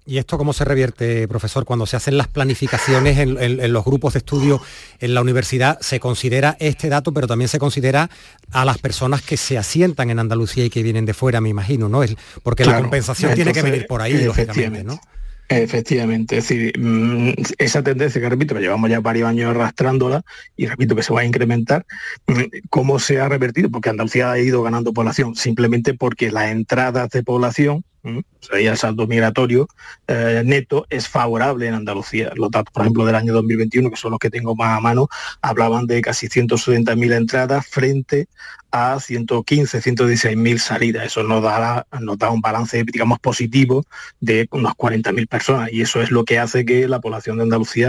[0.06, 1.64] ¿Y esto cómo se revierte, profesor?
[1.64, 4.60] Cuando se hacen las planificaciones en, los grupos de estudio
[5.00, 8.10] en la universidad, se considera este dato, pero también se considera
[8.50, 11.88] a las personas que se asientan en Andalucía y que vienen de fuera, me imagino,
[11.88, 12.02] ¿no?
[12.02, 15.00] Es, porque la compensación tiene que venir por ahí, lógicamente, ¿no?
[15.48, 20.22] Efectivamente, es decir, mm, esa tendencia que repito, que llevamos ya varios años arrastrándola
[20.56, 21.84] y repito que se va a incrementar,
[22.26, 23.70] mm, ¿cómo se ha revertido?
[23.70, 28.76] Porque Andalucía ha ido ganando población, simplemente porque las entradas de población, o sea, el
[28.76, 29.66] saldo migratorio
[30.06, 32.32] eh, neto es favorable en Andalucía.
[32.34, 35.08] Los datos, por ejemplo, del año 2021, que son los que tengo más a mano,
[35.40, 38.28] hablaban de casi 170.000 entradas frente
[38.70, 41.06] a 115, 116 mil salidas.
[41.06, 43.84] Eso nos da, nos da un balance, digamos, positivo
[44.20, 47.44] de unas 40 mil personas y eso es lo que hace que la población de
[47.44, 47.88] Andalucía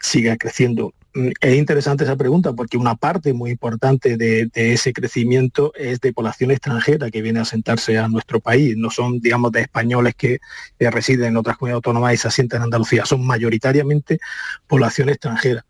[0.00, 0.92] siga creciendo.
[1.40, 6.50] Es interesante esa pregunta porque una parte muy importante de, ese crecimiento es de población
[6.50, 8.76] extranjera que viene a sentarse a nuestro país.
[8.76, 10.38] No son, digamos, de españoles que
[10.78, 13.04] residen en otras comunidades autónomas y se asientan en Andalucía.
[13.06, 14.18] Son mayoritariamente
[14.66, 15.64] población extranjera.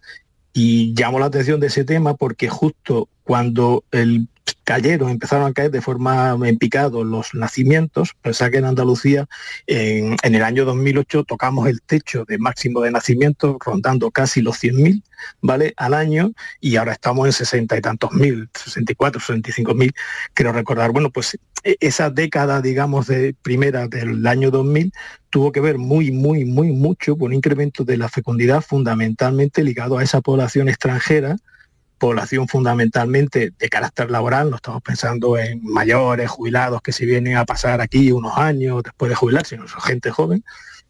[0.53, 4.29] Y llamo la atención de ese tema porque justo cuando el
[4.65, 8.15] cayeron, empezaron a caer de forma en picado los nacimientos.
[8.23, 9.27] Pensá que en Andalucía
[9.67, 15.03] en, el año 2008 tocamos el techo de máximo de nacimientos, rondando casi los 100.000,
[15.41, 15.75] ¿vale?
[15.77, 19.93] Al año, y ahora estamos en 60 y tantos mil, 64, 65 mil.
[20.35, 24.93] Quiero recordar, bueno, pues e, esa década, digamos, de primera del año 2000
[25.31, 29.99] tuvo que ver muy, muy, muy mucho con un incremento de la fecundidad fundamentalmente ligado
[29.99, 31.37] a esa población extranjera
[31.99, 37.45] población fundamentalmente de carácter laboral, no estamos pensando en mayores, jubilados que se vienen a
[37.45, 40.45] pasar aquí unos años después de jubilarse, sino gente joven,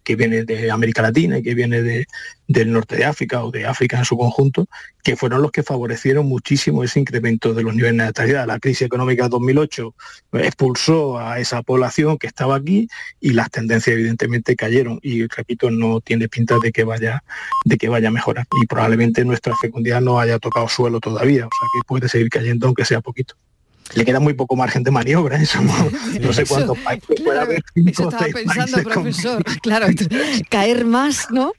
[0.09, 2.07] que viene de América Latina y que viene
[2.47, 4.67] del norte de África o de África en su conjunto,
[5.05, 8.47] que fueron los que favorecieron muchísimo ese incremento de los niveles de natalidad.
[8.47, 9.95] La crisis económica de 2008
[10.33, 12.89] expulsó a esa población que estaba aquí
[13.21, 14.99] y las tendencias evidentemente cayeron.
[15.03, 17.23] Y repito no tiene pinta de que vaya
[17.67, 18.47] de que vaya a mejorar.
[18.63, 22.67] Y probablemente nuestra fecundidad no haya tocado suelo todavía, o sea que puede seguir cayendo
[22.67, 23.35] aunque sea poquito
[23.95, 25.61] le queda muy poco margen de maniobra eso
[26.21, 27.53] no, sé cuántos países claro,
[27.87, 29.45] estaba pensando profesor.
[29.63, 29.87] Claro
[30.51, 31.53] caer más no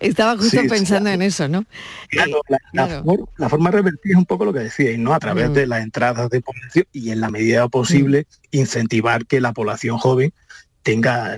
[0.00, 1.64] estaba justo pensando en eso no
[2.08, 2.40] claro,
[2.72, 5.52] la, forma de revertir es un poco lo que decíais no a través mm.
[5.54, 8.56] de las entradas de población y en la medida posible mm.
[8.58, 10.32] incentivar que la población joven
[10.82, 11.36] tenga,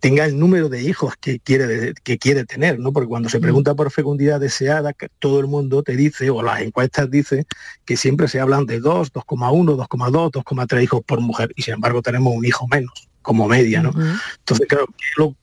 [0.00, 2.92] tenga el número de hijos que quiere, que quiere tener, ¿no?
[2.92, 7.10] Porque cuando se pregunta por fecundidad deseada, todo el mundo te dice, o las encuestas
[7.10, 7.46] dicen,
[7.84, 12.02] que siempre se hablan de 2, 2,1, 2,2, 2,3 hijos por mujer, y sin embargo
[12.02, 13.92] tenemos un hijo menos, como media, ¿no?
[14.38, 15.34] Entonces, claro, lo,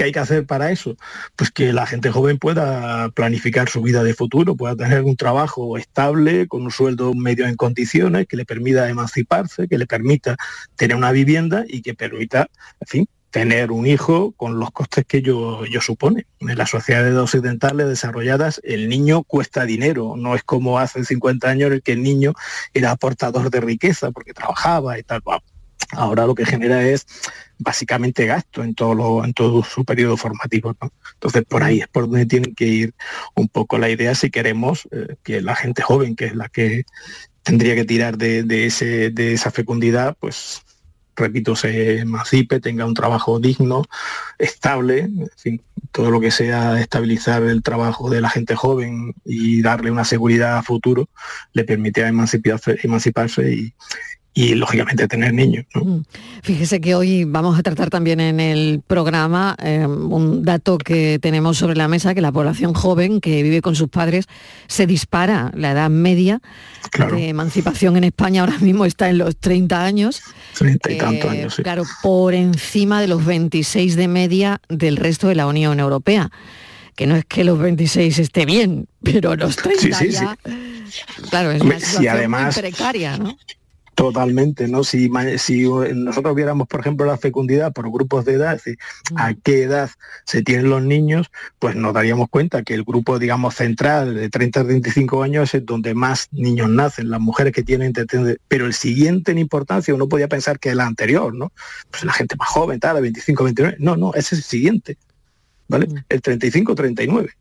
[0.00, 0.96] ¿Qué hay que hacer para eso?
[1.36, 5.76] Pues que la gente joven pueda planificar su vida de futuro, pueda tener un trabajo
[5.76, 10.38] estable, con un sueldo medio en condiciones, que le permita emanciparse, que le permita
[10.74, 12.48] tener una vivienda y que permita,
[12.80, 16.26] en fin, tener un hijo con los costes que ello, supone.
[16.38, 21.72] En las sociedades occidentales desarrolladas el niño cuesta dinero, no es como hace 50 años
[21.72, 22.32] el que el niño
[22.72, 25.20] era aportador de riqueza porque trabajaba y tal.
[25.92, 27.06] Ahora lo que genera es
[27.58, 30.74] básicamente gasto en todo, en todo su periodo formativo.
[31.14, 32.94] Entonces, por ahí es por donde tiene que ir
[33.34, 36.84] un poco la idea si queremos eh, que la gente joven, que es la que
[37.42, 40.62] tendría que tirar de, ese, de esa fecundidad, pues
[41.16, 43.84] repito, se emancipe, tenga un trabajo digno,
[44.38, 45.10] estable,
[45.92, 50.56] todo lo que sea estabilizar el trabajo de la gente joven y darle una seguridad
[50.56, 51.08] a futuro,
[51.52, 53.74] le permite emanciparse y,
[54.32, 55.66] y lógicamente tener niños.
[55.74, 55.98] Mm.
[56.42, 61.58] Fíjese que hoy vamos a tratar también en el programa eh, un dato que tenemos
[61.58, 64.26] sobre la mesa, que la población joven que vive con sus padres
[64.68, 65.50] se dispara.
[65.54, 66.40] La edad media
[67.12, 70.22] de emancipación en España ahora mismo está en los 30 años.
[70.56, 75.28] 30 y tantos eh, años, Claro, por encima de los 26 de media del resto
[75.28, 76.30] de la Unión Europea.
[76.94, 80.36] Que no es que los 26 esté bien, pero los 30 ya...
[81.30, 83.36] Claro, es una situación muy precaria, ¿no?
[84.00, 84.82] Totalmente, ¿no?
[84.82, 88.58] Si, si nosotros viéramos, por ejemplo, la fecundidad por grupos de edad,
[89.14, 89.90] a qué edad
[90.24, 94.60] se tienen los niños, pues nos daríamos cuenta que el grupo, digamos, central de 30
[94.60, 97.92] a 35 años es donde más niños nacen, las mujeres que tienen,
[98.48, 101.52] pero el siguiente en importancia, uno podía pensar que el anterior, ¿no?
[101.90, 104.96] Pues la gente más joven, tal, de 25, 29, no, no, ese es el siguiente,
[105.68, 105.88] ¿vale?
[106.08, 107.34] El 35, 39.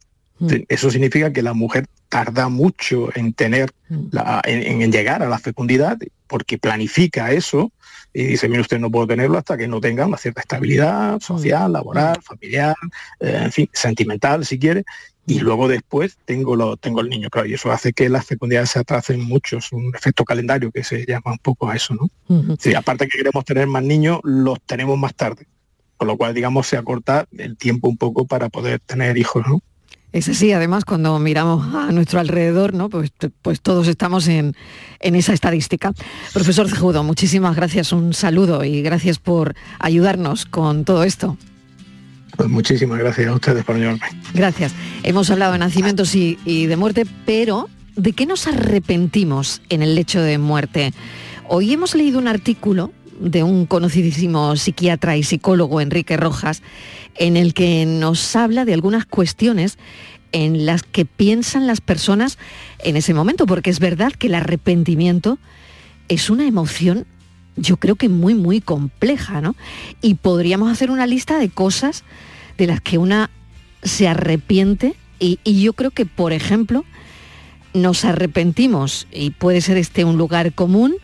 [0.67, 3.71] Eso significa que la mujer tarda mucho en tener,
[4.45, 5.97] en, llegar a la fecundidad
[6.28, 7.71] porque planifica eso
[8.13, 11.71] y dice, mire, usted no puedo tenerlo hasta que no tenga una cierta estabilidad social,
[11.71, 12.75] laboral, familiar,
[13.19, 14.84] eh, en fin, sentimental, si quiere,
[15.28, 18.71] y luego después tengo, lo, tengo el niño, claro, y eso hace que las fecundidades
[18.71, 22.56] se atracen mucho, es un efecto calendario que se llama un poco a eso, ¿no?
[22.60, 25.47] sí, aparte que queremos tener más niños, los tenemos más tarde,
[25.97, 29.62] con lo cual, digamos, se acorta el tiempo un poco para poder tener hijos, ¿no?
[30.11, 32.89] Es así, además, cuando miramos a nuestro alrededor, ¿no?
[32.89, 34.55] pues, pues todos estamos en,
[34.99, 35.93] esa estadística.
[36.33, 41.37] Profesor Cejudo, muchísimas gracias, un saludo y gracias por ayudarnos con todo esto.
[42.35, 43.99] Pues muchísimas gracias a ustedes por ayudarme.
[44.33, 44.73] Gracias.
[45.03, 49.93] Hemos hablado de nacimientos y, y de muerte, pero ¿de qué nos arrepentimos en el
[49.93, 50.91] lecho de muerte?
[51.47, 56.62] Hoy hemos leído un artículo de un conocidísimo psiquiatra y psicólogo, Enrique Rojas,
[57.15, 59.77] en el que nos habla de algunas cuestiones
[60.32, 62.38] en las que piensan las personas
[62.79, 65.38] en ese momento, porque es verdad que el arrepentimiento
[66.08, 67.05] es una emoción,
[67.55, 69.55] yo creo que muy, muy compleja, ¿no?
[70.01, 72.03] Y podríamos hacer una lista de cosas
[72.58, 73.29] de las que una
[73.84, 76.86] se arrepiente y, y yo creo que, por ejemplo,
[77.73, 80.95] nos arrepentimos, y puede ser este un lugar común,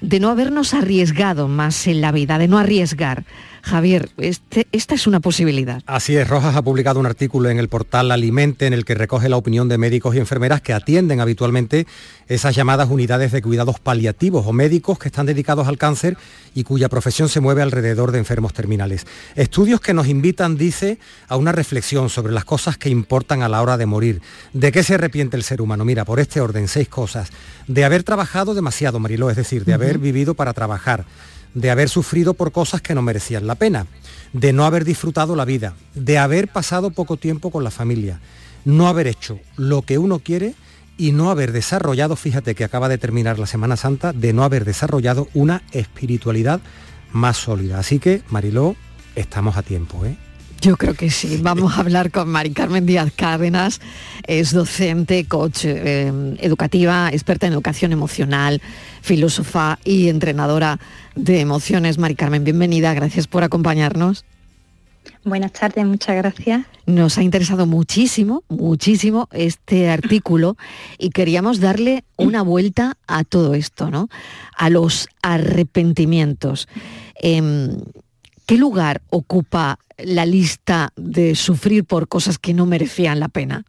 [0.00, 3.24] de no habernos arriesgado más en la vida, de no arriesgar.
[3.62, 5.82] Javier, este, esta es una posibilidad.
[5.86, 9.28] Así es, Rojas ha publicado un artículo en el portal Alimente en el que recoge
[9.28, 11.86] la opinión de médicos y enfermeras que atienden habitualmente
[12.28, 16.16] esas llamadas unidades de cuidados paliativos o médicos que están dedicados al cáncer
[16.54, 19.06] y cuya profesión se mueve alrededor de enfermos terminales.
[19.34, 23.60] Estudios que nos invitan, dice, a una reflexión sobre las cosas que importan a la
[23.60, 24.22] hora de morir.
[24.52, 25.84] ¿De qué se arrepiente el ser humano?
[25.84, 27.30] Mira, por este orden, seis cosas.
[27.66, 31.06] De haber trabajado demasiado, Mariló, es decir, de haber vivido para trabajar
[31.54, 33.86] de haber sufrido por cosas que no merecían la pena,
[34.34, 38.20] de no haber disfrutado la vida, de haber pasado poco tiempo con la familia,
[38.66, 40.54] no haber hecho lo que uno quiere
[40.98, 44.64] y no haber desarrollado, fíjate que acaba de terminar la Semana Santa, de no haber
[44.64, 46.60] desarrollado una espiritualidad
[47.12, 47.78] más sólida.
[47.78, 48.76] Así que, Mariló,
[49.14, 50.16] estamos a tiempo, ¿eh?
[50.60, 51.38] Yo creo que sí.
[51.40, 53.80] Vamos a hablar con Mari Carmen Díaz Cárdenas.
[54.26, 58.60] Es docente, coach eh, educativa, experta en educación emocional,
[59.00, 60.80] filósofa y entrenadora
[61.14, 61.98] de emociones.
[61.98, 62.92] Mari Carmen, bienvenida.
[62.92, 64.24] Gracias por acompañarnos.
[65.24, 66.66] Buenas tardes, muchas gracias.
[66.86, 70.56] Nos ha interesado muchísimo, muchísimo este artículo
[70.98, 74.08] y queríamos darle una vuelta a todo esto, ¿no?
[74.56, 76.68] A los arrepentimientos.
[77.14, 77.80] Em,
[78.48, 83.66] ¿Qué lugar ocupa la lista de sufrir por cosas que no merecían la pena?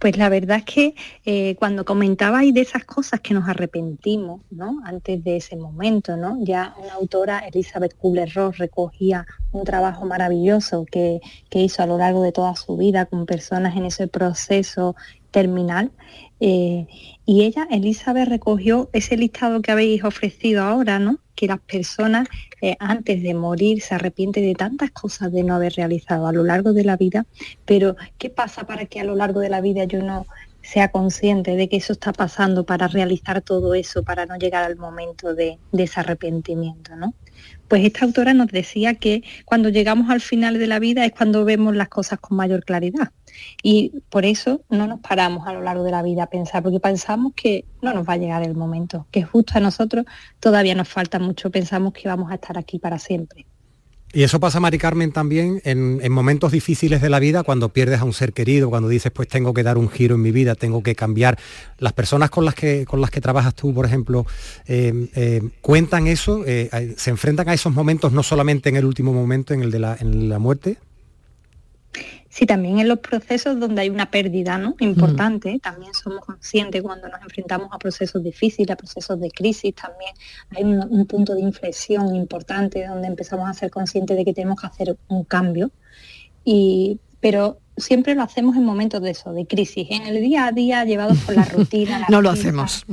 [0.00, 0.94] Pues la verdad es que
[1.24, 4.80] eh, cuando comentabais de esas cosas que nos arrepentimos, ¿no?
[4.84, 6.36] Antes de ese momento, ¿no?
[6.42, 12.24] Ya una autora, Elizabeth Kubler-Ross, recogía un trabajo maravilloso que, que, hizo a lo largo
[12.24, 14.96] de toda su vida con personas en ese proceso
[15.30, 15.92] terminal.
[16.40, 16.86] Eh,
[17.30, 21.18] y ella, Elizabeth, recogió ese listado que habéis ofrecido ahora, ¿no?
[21.34, 22.26] que las personas
[22.62, 26.42] eh, antes de morir se arrepienten de tantas cosas de no haber realizado a lo
[26.42, 27.26] largo de la vida,
[27.66, 30.26] pero ¿qué pasa para que a lo largo de la vida yo no
[30.62, 34.76] sea consciente de que eso está pasando para realizar todo eso, para no llegar al
[34.76, 36.96] momento de, de ese arrepentimiento?
[36.96, 37.14] ¿no?
[37.68, 41.44] Pues esta autora nos decía que cuando llegamos al final de la vida es cuando
[41.44, 43.12] vemos las cosas con mayor claridad.
[43.62, 46.80] Y por eso no nos paramos a lo largo de la vida a pensar, porque
[46.80, 50.06] pensamos que no nos va a llegar el momento, que justo a nosotros
[50.40, 53.46] todavía nos falta mucho, pensamos que vamos a estar aquí para siempre.
[54.12, 58.04] Y eso pasa, Mari Carmen, también en, momentos difíciles de la vida, cuando pierdes a
[58.04, 60.82] un ser querido, cuando dices, pues tengo que dar un giro en mi vida, tengo
[60.82, 61.38] que cambiar.
[61.78, 64.26] Las personas con las que, con las que trabajas tú, por ejemplo,
[64.66, 69.12] eh, eh, cuentan eso, eh, se enfrentan a esos momentos no solamente en el último
[69.12, 70.78] momento, en el de la, muerte.
[72.30, 74.74] Sí, también en los procesos donde hay una pérdida ¿no?
[74.80, 80.12] importante, también somos conscientes cuando nos enfrentamos a procesos difíciles, a procesos de crisis, también
[80.50, 84.66] hay un, punto de inflexión importante donde empezamos a ser conscientes de que tenemos que
[84.66, 85.70] hacer un cambio.
[86.44, 89.88] Y, pero siempre lo hacemos en momentos de eso, de crisis.
[89.90, 92.06] En el día a día, llevados por la rutina.
[92.08, 92.84] no lo hacemos.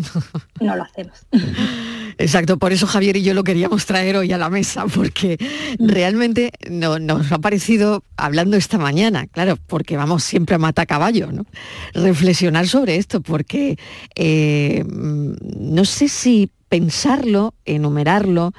[0.60, 1.26] No lo hacemos.
[2.18, 5.38] Exacto, por eso Javier y yo lo queríamos traer hoy a la mesa, porque
[5.80, 11.46] realmente nos ha parecido, hablando esta mañana, claro, porque vamos siempre a mata caballo, ¿no?
[11.94, 13.78] Reflexionar sobre esto, porque
[14.16, 18.54] eh, no sé si pensarlo, enumerarlo,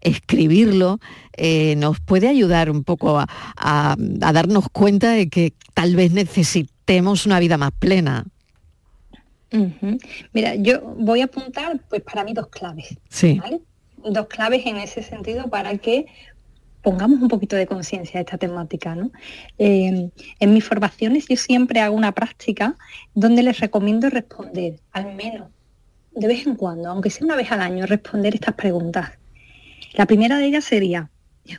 [0.00, 0.98] escribirlo,
[1.36, 7.40] eh, nos puede ayudar un poco a, darnos cuenta de que tal vez necesitemos una
[7.40, 8.24] vida más plena.
[10.32, 12.96] Mira, yo voy a apuntar, pues para mí dos claves.
[13.08, 13.40] Sí.
[13.98, 16.06] Dos claves en ese sentido para que
[16.82, 18.94] pongamos un poquito de conciencia a esta temática.
[18.94, 19.10] ¿no?
[19.58, 20.10] Eh,
[20.40, 22.76] en mis formaciones yo siempre hago una práctica
[23.14, 25.48] donde les recomiendo responder, al menos
[26.14, 29.12] de vez en cuando, aunque sea una vez al año, responder estas preguntas.
[29.94, 31.10] La primera de ellas sería,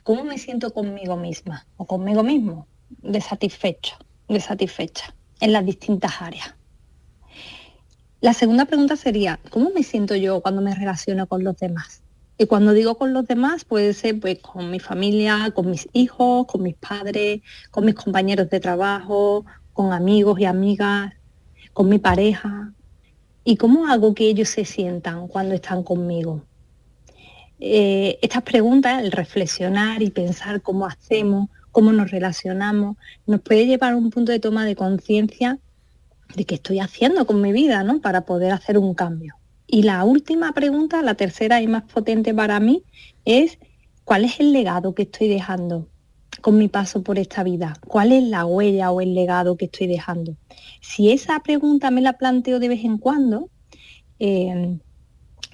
[0.03, 2.67] ¿cómo me siento conmigo misma o conmigo mismo?
[3.01, 3.95] Desatisfecho,
[4.27, 6.55] desatisfecha en las distintas áreas.
[8.21, 12.01] La segunda pregunta sería, ¿cómo me siento yo cuando me relaciono con los demás?
[12.37, 16.47] Y cuando digo con los demás, puede ser pues con mi familia, con mis hijos,
[16.47, 21.13] con mis padres, con mis compañeros de trabajo, con amigos y amigas,
[21.73, 22.73] con mi pareja.
[23.43, 26.41] ¿Y cómo hago que ellos se sientan cuando están conmigo?
[27.65, 33.93] Eh, estas preguntas, el reflexionar y pensar cómo hacemos, cómo nos relacionamos, nos puede llevar
[33.93, 35.59] a un punto de toma de conciencia
[36.35, 38.01] de qué estoy haciendo con mi vida, ¿no?
[38.01, 39.35] Para poder hacer un cambio.
[39.65, 42.83] Y la última pregunta, la tercera y más potente para mí,
[43.23, 43.59] es
[44.03, 45.87] ¿cuál es el legado que estoy dejando
[46.41, 47.77] con mi paso por esta vida?
[47.87, 50.35] ¿Cuál es la huella o el legado que estoy dejando?
[50.81, 53.49] Si esa pregunta me la planteo de vez en cuando,
[54.19, 54.79] eh,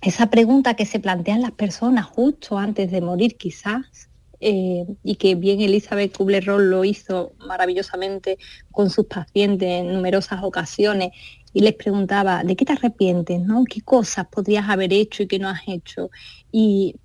[0.01, 4.09] esa pregunta que se plantean las personas justo antes de morir quizás,
[4.41, 8.37] eh, y que bien Elizabeth Kubler-Ross lo hizo maravillosamente
[8.71, 11.11] con sus pacientes en numerosas ocasiones,
[11.51, 13.41] y les preguntaba, ¿de qué te arrepientes?
[13.41, 13.63] ¿no?
[13.65, 16.11] ¿Qué cosas podrías haber hecho y que no has hecho?
[16.51, 16.95] Y,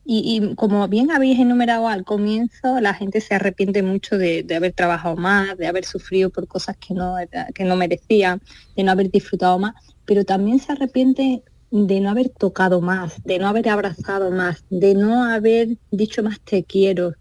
[0.57, 5.57] como bien habéis enumerado al comienzo, la gente se arrepiente mucho de, haber trabajado más,
[5.57, 7.17] de haber sufrido por cosas que no,
[7.55, 8.41] que no merecían,
[8.77, 9.75] de no haber disfrutado más,
[10.05, 11.43] pero también se arrepiente
[11.75, 16.39] de no haber tocado más, de no haber abrazado más, de no haber dicho más
[16.39, 17.15] te quiero.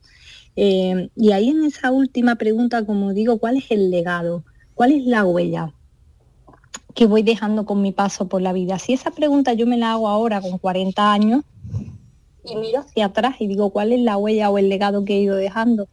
[0.56, 4.44] Eh, y ahí en esa última pregunta, como digo, ¿cuál es el legado?
[4.76, 5.74] ¿Cuál es la huella?
[6.94, 8.78] que voy dejando con mi paso por la vida.
[8.78, 11.44] Si esa pregunta yo me la hago ahora con 40 años
[12.46, 15.22] y miro hacia atrás y digo cuál es la huella o el legado que he
[15.22, 15.88] ido dejando,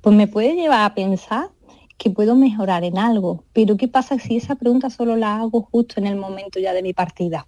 [0.00, 1.50] pues me puede llevar a pensar
[1.98, 3.44] que puedo mejorar en algo.
[3.52, 6.82] Pero ¿qué pasa si esa pregunta solo la hago justo en el momento ya de
[6.82, 7.46] mi partida?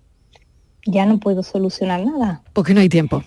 [0.86, 2.42] Ya no puedo solucionar nada.
[2.52, 3.22] Porque no hay tiempo.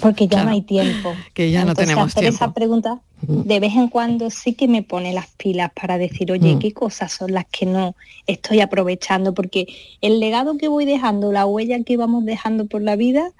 [0.00, 1.14] Porque ya no hay tiempo.
[1.32, 2.36] Que ya no tenemos hacer tiempo.
[2.36, 6.54] esa pregunta de vez en cuando sí que me pone las pilas para decir, oye,
[6.54, 6.58] Mm.
[6.58, 9.32] ¿qué cosas son las que no estoy aprovechando?
[9.32, 9.66] Porque
[10.02, 13.30] el legado que voy dejando, la huella que vamos dejando por la vida,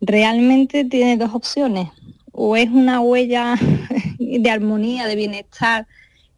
[0.00, 1.88] realmente tiene dos opciones.
[2.32, 3.56] O es una huella
[4.18, 5.86] de armonía, de bienestar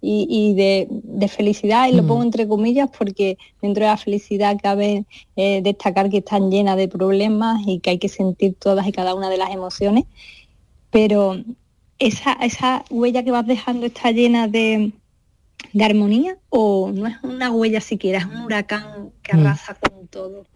[0.01, 2.07] y, y de, de felicidad, y lo Mm.
[2.07, 5.05] pongo entre comillas porque dentro de la felicidad cabe
[5.37, 9.15] eh, destacar que están llenas de problemas y que hay que sentir todas y cada
[9.15, 10.05] una de las emociones.
[10.91, 11.37] Pero
[11.99, 14.93] esa, esa huella que vas dejando está llena de,
[15.73, 19.41] de armonía o no es una huella siquiera, es un huracán que Mm.
[19.41, 20.47] arrasa con todo,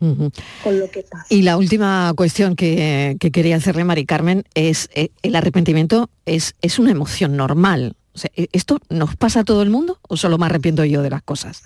[0.62, 1.26] con lo que pasa.
[1.28, 6.55] Y la última cuestión que, que quería hacerle, Mari Carmen, es eh, el arrepentimiento es,
[6.62, 7.97] es una emoción normal.
[8.14, 11.02] O sea, ¿e- ¿Esto nos pasa a todo el mundo o solo me arrepiento yo
[11.02, 11.62] de las cosas?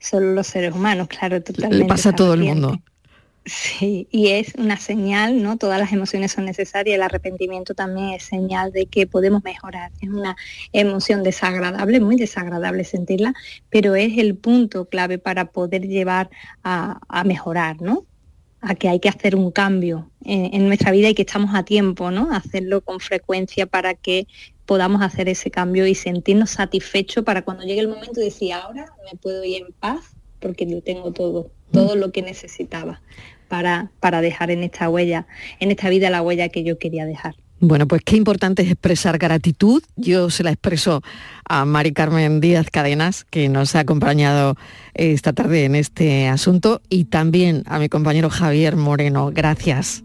[0.00, 1.86] Solo los seres humanos, claro, Le totalmente.
[1.86, 2.78] pasa a todo el mundo.
[3.44, 5.56] Sí, y es una señal, ¿no?
[5.56, 9.90] Todas las emociones son necesarias, el arrepentimiento también es señal de que podemos mejorar.
[10.02, 10.36] Es una
[10.72, 13.32] emoción desagradable, muy desagradable sentirla,
[13.70, 16.28] pero es el punto clave para poder llevar
[16.62, 18.04] a, a mejorar, ¿no?
[18.60, 21.62] A que hay que hacer un cambio en, en nuestra vida y que estamos a
[21.62, 22.30] tiempo, ¿no?
[22.32, 24.26] Hacerlo con frecuencia para que
[24.68, 28.84] podamos hacer ese cambio y sentirnos satisfechos para cuando llegue el momento de decir, ahora
[29.10, 33.00] me puedo ir en paz porque lo tengo todo, todo lo que necesitaba
[33.48, 35.26] para, para dejar en esta huella,
[35.58, 37.34] en esta vida la huella que yo quería dejar.
[37.60, 39.82] Bueno, pues qué importante es expresar gratitud.
[39.96, 41.00] Yo se la expreso
[41.48, 44.54] a Mari Carmen Díaz Cadenas, que nos ha acompañado
[44.92, 49.30] esta tarde en este asunto, y también a mi compañero Javier Moreno.
[49.32, 50.04] Gracias.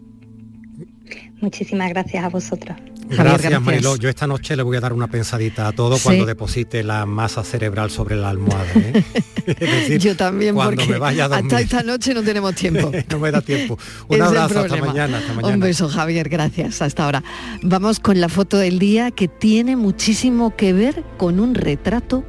[1.42, 2.78] Muchísimas gracias a vosotros.
[3.08, 3.62] Javier, Gracias, gracias.
[3.62, 3.96] Mariló.
[3.96, 6.02] Yo esta noche le voy a dar una pensadita a todo Sí.
[6.04, 8.64] cuando deposite la masa cerebral sobre la almohada.
[8.76, 9.04] ¿eh?
[9.46, 11.52] Es decir, Yo también, cuando porque me vaya a dormir.
[11.54, 12.90] hasta esta noche no tenemos tiempo.
[13.10, 13.78] no me da tiempo.
[14.08, 15.54] Un abrazo, hasta mañana, hasta mañana.
[15.54, 16.80] Un beso, Javier, gracias.
[16.82, 17.22] Hasta ahora.
[17.62, 22.24] Vamos con la foto del día que tiene muchísimo que ver con un retrato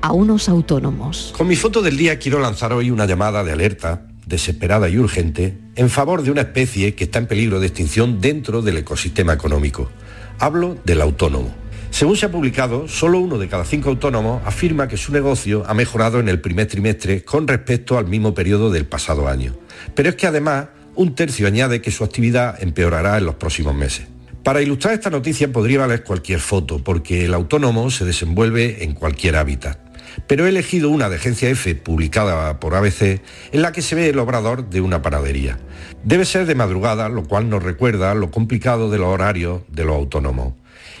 [0.00, 1.32] a unos autónomos.
[1.36, 5.56] Con mi foto del día quiero lanzar hoy una llamada de alerta, desesperada y urgente,
[5.76, 9.90] en favor de una especie que está en peligro de extinción dentro del ecosistema económico.
[10.38, 11.54] Hablo del autónomo.
[11.90, 15.74] Según se ha publicado, solo uno de cada cinco autónomos afirma que su negocio ha
[15.74, 19.54] mejorado en el primer trimestre con respecto al mismo periodo del pasado año.
[19.94, 24.06] Pero es que además, un tercio añade que su actividad empeorará en los próximos meses.
[24.42, 29.36] Para ilustrar esta noticia podría valer cualquier foto, porque el autónomo se desenvuelve en cualquier
[29.36, 29.81] hábitat.
[30.26, 33.20] Pero he elegido una de Agencia F publicada por ABC
[33.52, 35.58] en la que se ve el obrador de una panadería.
[36.04, 39.96] Debe ser de madrugada, lo cual nos recuerda lo complicado de los horarios de los
[39.96, 40.54] autónomos.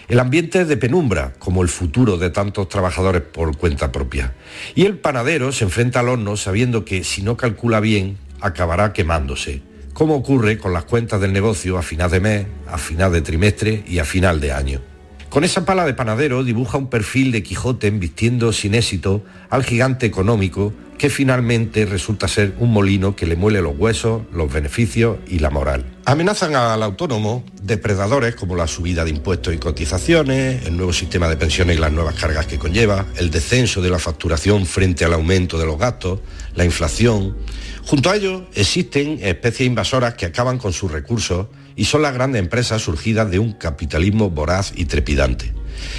[0.08, 4.34] El ambiente es de penumbra, como el futuro de tantos trabajadores por cuenta propia.
[4.74, 9.62] Y el panadero se enfrenta al horno sabiendo que si no calcula bien, acabará quemándose,
[9.94, 13.84] como ocurre con las cuentas del negocio a final de mes, a final de trimestre
[13.86, 14.91] y a final de año.
[15.32, 20.04] Con esa pala de panadero dibuja un perfil de Quijote vistiendo sin éxito al gigante
[20.04, 25.38] económico que finalmente resulta ser un molino que le muele los huesos, los beneficios y
[25.38, 25.86] la moral.
[26.04, 31.38] Amenazan al autónomo depredadores como la subida de impuestos y cotizaciones, el nuevo sistema de
[31.38, 35.58] pensiones y las nuevas cargas que conlleva, el descenso de la facturación frente al aumento
[35.58, 36.20] de los gastos,
[36.56, 37.38] la inflación.
[37.86, 41.46] Junto a ello existen especies invasoras que acaban con sus recursos
[41.76, 45.52] y son las grandes empresas surgidas de un capitalismo voraz y trepidante.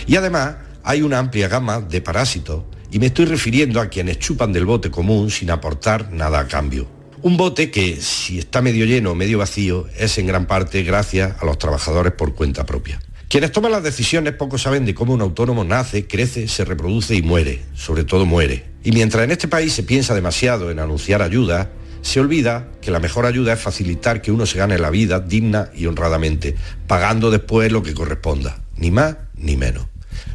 [0.07, 4.53] Y además hay una amplia gama de parásitos y me estoy refiriendo a quienes chupan
[4.53, 6.87] del bote común sin aportar nada a cambio.
[7.23, 11.41] Un bote que, si está medio lleno o medio vacío, es en gran parte gracias
[11.41, 12.99] a los trabajadores por cuenta propia.
[13.29, 17.23] Quienes toman las decisiones poco saben de cómo un autónomo nace, crece, se reproduce y
[17.23, 18.65] muere, sobre todo muere.
[18.83, 21.71] Y mientras en este país se piensa demasiado en anunciar ayuda,
[22.03, 25.69] se olvida que la mejor ayuda es facilitar que uno se gane la vida digna
[25.73, 26.53] y honradamente,
[26.85, 29.85] pagando después lo que corresponda, ni más ni menos.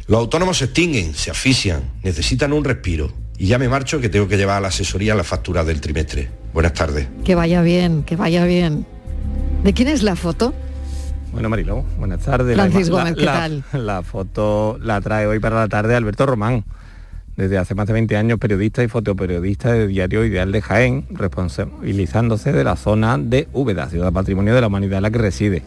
[0.07, 4.27] Los autónomos se extinguen, se asfixian, necesitan un respiro Y ya me marcho que tengo
[4.27, 6.29] que llevar a la asesoría la factura del trimestre.
[6.53, 7.07] Buenas tardes.
[7.23, 8.85] Que vaya bien, que vaya bien.
[9.63, 10.53] ¿De quién es la foto?
[11.31, 12.55] Bueno, Mariló, buenas tardes.
[12.55, 13.63] Francis la, Gómez, ¿qué la- tal?
[13.71, 16.65] La foto la trae hoy para la tarde Alberto Román.
[17.39, 22.51] Desde hace más de 20 años periodista y fotoperiodista de Diario Ideal de Jaén, responsabilizándose
[22.51, 25.63] de la zona de Úbeda, ciudad patrimonio de la humanidad en la que reside.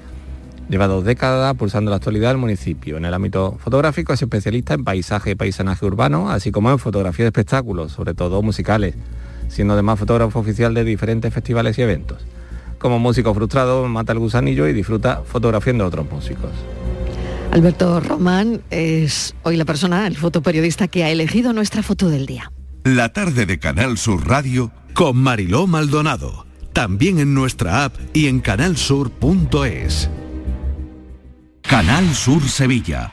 [0.69, 2.99] Lleva dos décadas pulsando la actualidad del municipio.
[2.99, 7.25] En el ámbito fotográfico es especialista en paisaje y paisanaje urbano, así como en fotografía
[7.25, 8.95] de espectáculos, sobre todo musicales,
[9.49, 12.19] siendo además fotógrafo oficial de diferentes festivales y eventos.
[12.79, 16.51] Como músico frustrado, mata el gusanillo y disfruta fotografiando a otros músicos.
[17.53, 22.51] Alberto Román es hoy la persona, el fotoperiodista que ha elegido nuestra foto del día.
[22.85, 26.47] La tarde de Canal Sur Radio con Mariló Maldonado.
[26.73, 30.09] También en nuestra app y en canalsur.es.
[31.61, 33.13] Canal Sur Sevilla.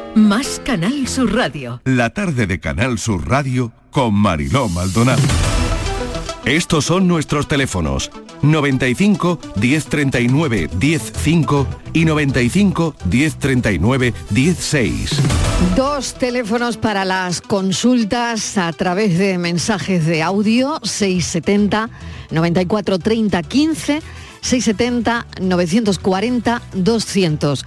[0.15, 1.81] Más Canal Sur Radio.
[1.85, 5.21] La tarde de Canal Sur Radio con Mariló Maldonado.
[6.43, 15.11] Estos son nuestros teléfonos 95 1039 105 y 95 1039 16.
[15.77, 21.89] Dos teléfonos para las consultas a través de mensajes de audio 670
[22.31, 24.01] 94 30 15
[24.41, 27.65] 670 940 200.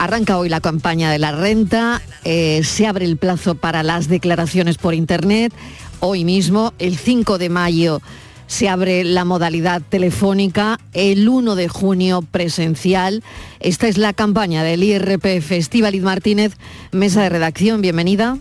[0.00, 4.78] Arranca hoy la campaña de la renta, eh, se abre el plazo para las declaraciones
[4.78, 5.52] por Internet.
[5.98, 8.00] Hoy mismo, el 5 de mayo,
[8.46, 13.22] se abre la modalidad telefónica, el 1 de junio presencial.
[13.60, 15.52] Esta es la campaña del IRPF.
[15.52, 16.56] Estíbaliz Martínez,
[16.92, 18.38] mesa de redacción, bienvenida.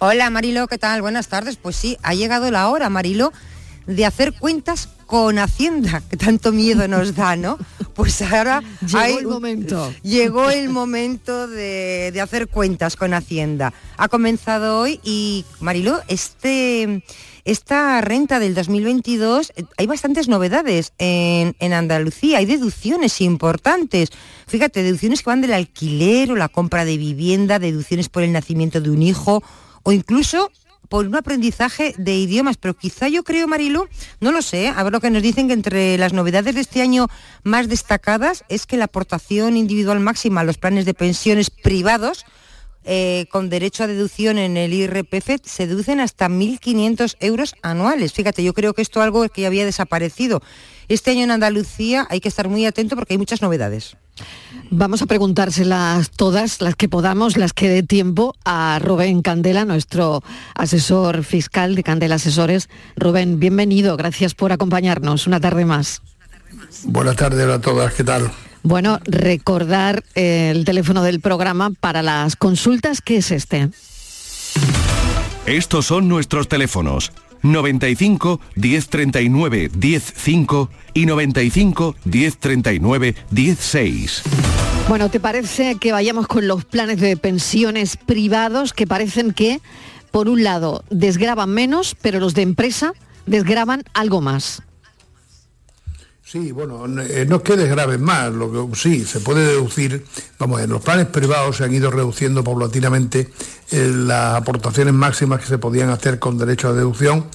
[0.00, 1.02] Hola Marilo, ¿qué tal?
[1.02, 1.54] Buenas tardes.
[1.54, 3.32] Pues sí, ha llegado la hora, Marilo,
[3.86, 7.58] de hacer cuentas con Hacienda, que tanto miedo nos da, ¿no?
[7.94, 9.94] Pues ahora Llegó hay- el momento.
[10.02, 13.72] Llegó el momento de, de hacer cuentas con Hacienda.
[13.96, 17.04] Ha comenzado hoy y, Marilo, este,
[17.44, 24.10] esta renta del 2022, eh, hay bastantes novedades en, en Andalucía, hay deducciones importantes.
[24.48, 28.80] Fíjate, deducciones que van del alquiler o la compra de vivienda, deducciones por el nacimiento
[28.80, 29.42] de un hijo
[29.84, 30.50] o incluso
[30.88, 33.88] por un aprendizaje de idiomas, pero quizá yo creo, Marilu,
[34.20, 36.82] no lo sé, a ver lo que nos dicen que entre las novedades de este
[36.82, 37.08] año
[37.42, 42.24] más destacadas es que la aportación individual máxima a los planes de pensiones privados
[42.88, 48.12] eh, con derecho a deducción en el IRPF se deducen hasta 1.500 euros anuales.
[48.12, 50.40] Fíjate, yo creo que esto es algo que ya había desaparecido.
[50.86, 53.96] Este año en Andalucía hay que estar muy atento porque hay muchas novedades.
[54.70, 60.22] Vamos a preguntárselas todas, las que podamos, las que dé tiempo, a Rubén Candela, nuestro
[60.54, 62.68] asesor fiscal de Candela Asesores.
[62.96, 66.02] Rubén, bienvenido, gracias por acompañarnos una tarde más.
[66.84, 68.30] Buenas tardes a todas, ¿qué tal?
[68.62, 73.70] Bueno, recordar eh, el teléfono del programa para las consultas, ¿qué es este?
[75.46, 77.12] Estos son nuestros teléfonos
[77.42, 84.22] 95 1039 105 y 95 1039 16.
[84.88, 89.60] Bueno, ¿te parece que vayamos con los planes de pensiones privados que parecen que,
[90.10, 92.92] por un lado, desgraban menos, pero los de empresa
[93.26, 94.62] desgraban algo más?
[96.28, 100.04] Sí, bueno, no eh, no es que más, lo que sí, se puede deducir,
[100.40, 103.28] vamos, en los planes privados se han ido reduciendo paulatinamente
[103.70, 107.26] eh, las aportaciones máximas que se podían hacer con derecho a deducción,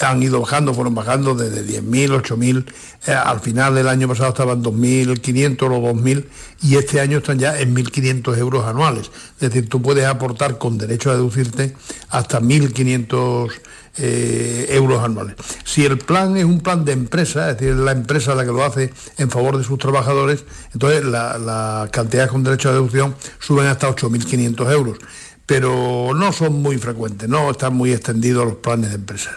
[0.00, 2.66] han ido bajando, fueron bajando desde 10.000, 8.000,
[3.06, 6.24] eh, al final del año pasado estaban 2.500 o 2.000
[6.62, 9.12] y este año están ya en 1.500 euros anuales.
[9.34, 11.76] Es decir, tú puedes aportar con derecho a deducirte
[12.08, 13.52] hasta 1.500
[13.98, 15.36] eh, euros anuales.
[15.64, 18.64] Si el plan es un plan de empresa, es decir, la empresa la que lo
[18.64, 23.66] hace en favor de sus trabajadores, entonces la, la cantidad con derecho a deducción suben
[23.66, 24.98] hasta 8.500 euros.
[25.46, 29.34] Pero no son muy frecuentes, no están muy extendidos los planes de empresas.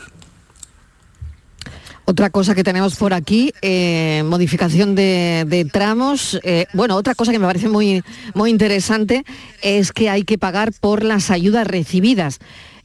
[2.07, 6.39] Otra cosa que tenemos por aquí, eh, modificación de, de tramos.
[6.43, 8.03] Eh, bueno, otra cosa que me parece muy,
[8.35, 9.25] muy interesante
[9.63, 12.37] es que hay que pagar por las ayudas recibidas.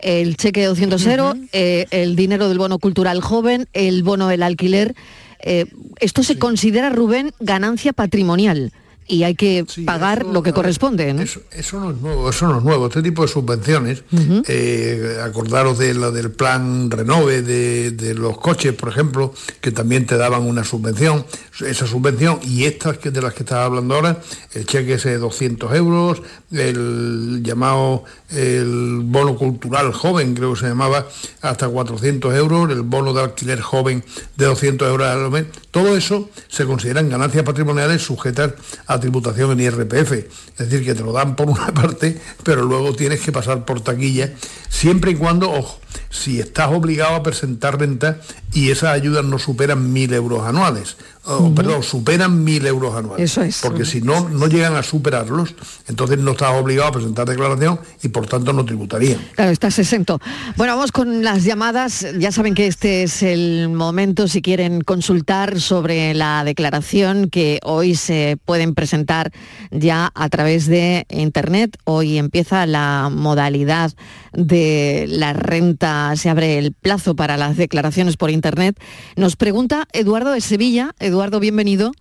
[0.03, 4.42] El cheque de 200 euros, eh, el dinero del bono cultural joven, el bono del
[4.42, 4.94] alquiler.
[5.42, 5.66] Eh,
[6.01, 8.72] esto se considera, Rubén, ganancia patrimonial
[9.11, 11.12] y hay que pagar lo que corresponde.
[11.12, 11.22] ¿no?
[11.22, 12.86] Eso, eso no es nuevo, eso no es nuevo.
[12.86, 14.04] Este tipo de subvenciones,
[14.46, 20.06] eh, acordaros de lo del plan Renove de, de los coches, por ejemplo, que también
[20.06, 21.26] te daban una subvención,
[21.66, 24.20] esa subvención y estas que de las que estaba hablando ahora,
[24.54, 30.68] el cheque ese de 200 euros, el llamado el bono cultural joven, creo que se
[30.68, 31.06] llamaba,
[31.42, 34.04] hasta 400 euros, el bono de alquiler joven
[34.36, 38.52] de 200 euros al mes, todo eso se consideran ganancias patrimoniales sujetas
[38.86, 40.12] a tributación en IRPF.
[40.12, 43.80] Es decir, que te lo dan por una parte, pero luego tienes que pasar por
[43.80, 44.32] taquilla,
[44.68, 45.80] siempre y cuando, ojo,
[46.11, 48.20] si estás obligado a presentar renta
[48.53, 50.96] y esas ayudas no superan mil euros anuales.
[51.30, 53.30] O, Perdón, superan mil euros anuales.
[53.30, 53.60] Eso es.
[53.62, 55.54] Porque si no, no llegan a superarlos,
[55.88, 59.20] entonces no estás obligado a presentar declaración y por tanto no tributarían.
[59.34, 60.18] Claro, estás exento.
[60.56, 62.06] Bueno, vamos con las llamadas.
[62.18, 67.94] Ya saben que este es el momento si quieren consultar sobre la declaración que hoy
[67.94, 69.32] se pueden presentar
[69.70, 71.78] ya a través de Internet.
[71.84, 73.92] Hoy empieza la modalidad
[74.32, 78.80] de la renta, se abre el plazo para las declaraciones por Internet.
[79.16, 80.94] Nos pregunta Eduardo de Sevilla.
[80.98, 81.92] Eduardo, bienvenido.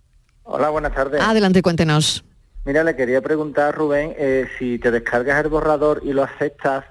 [0.44, 1.20] Hola, buenas tardes.
[1.20, 2.24] Adelante, cuéntenos.
[2.64, 6.84] Mira, le quería preguntar, Rubén, eh, si te descargas el borrador y lo aceptas,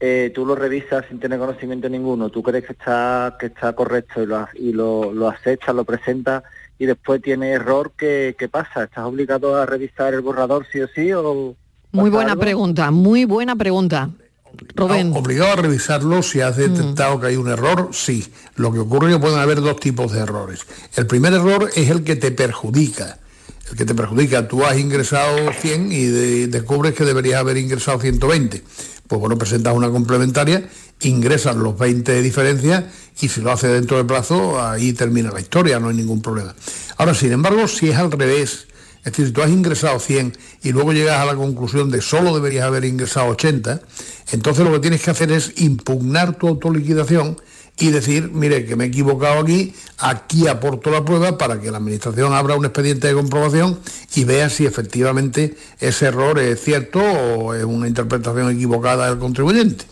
[0.00, 4.22] eh, tú lo revisas sin tener conocimiento ninguno, tú crees que está, que está correcto
[4.22, 6.42] y, lo, y lo, lo aceptas, lo presentas
[6.78, 8.84] y después tiene error, ¿qué, ¿qué pasa?
[8.84, 11.12] ¿Estás obligado a revisar el borrador sí o sí?
[11.12, 11.54] O
[11.92, 12.42] Muy buena algo?
[12.42, 14.10] pregunta, muy buena pregunta.
[14.74, 15.12] Rubén.
[15.14, 18.26] Obligado a revisarlo si has detectado que hay un error, sí.
[18.56, 20.60] Lo que ocurre es que pueden haber dos tipos de errores.
[20.96, 23.18] El primer error es el que te perjudica.
[23.70, 27.98] El que te perjudica, tú has ingresado 100 y de- descubres que deberías haber ingresado
[28.00, 28.62] 120.
[29.06, 30.68] Pues bueno, presentas una complementaria,
[31.00, 32.90] ingresas los 20 de diferencia
[33.20, 36.54] y si lo haces dentro del plazo, ahí termina la historia, no hay ningún problema.
[36.96, 38.66] Ahora, sin embargo, si es al revés,
[39.04, 42.34] es decir, si tú has ingresado 100 y luego llegas a la conclusión de solo
[42.34, 43.80] deberías haber ingresado 80,
[44.30, 47.36] entonces lo que tienes que hacer es impugnar tu autoliquidación
[47.78, 51.78] y decir, mire, que me he equivocado aquí, aquí aporto la prueba para que la
[51.78, 53.80] Administración abra un expediente de comprobación
[54.14, 59.84] y vea si efectivamente ese error es cierto o es una interpretación equivocada del contribuyente.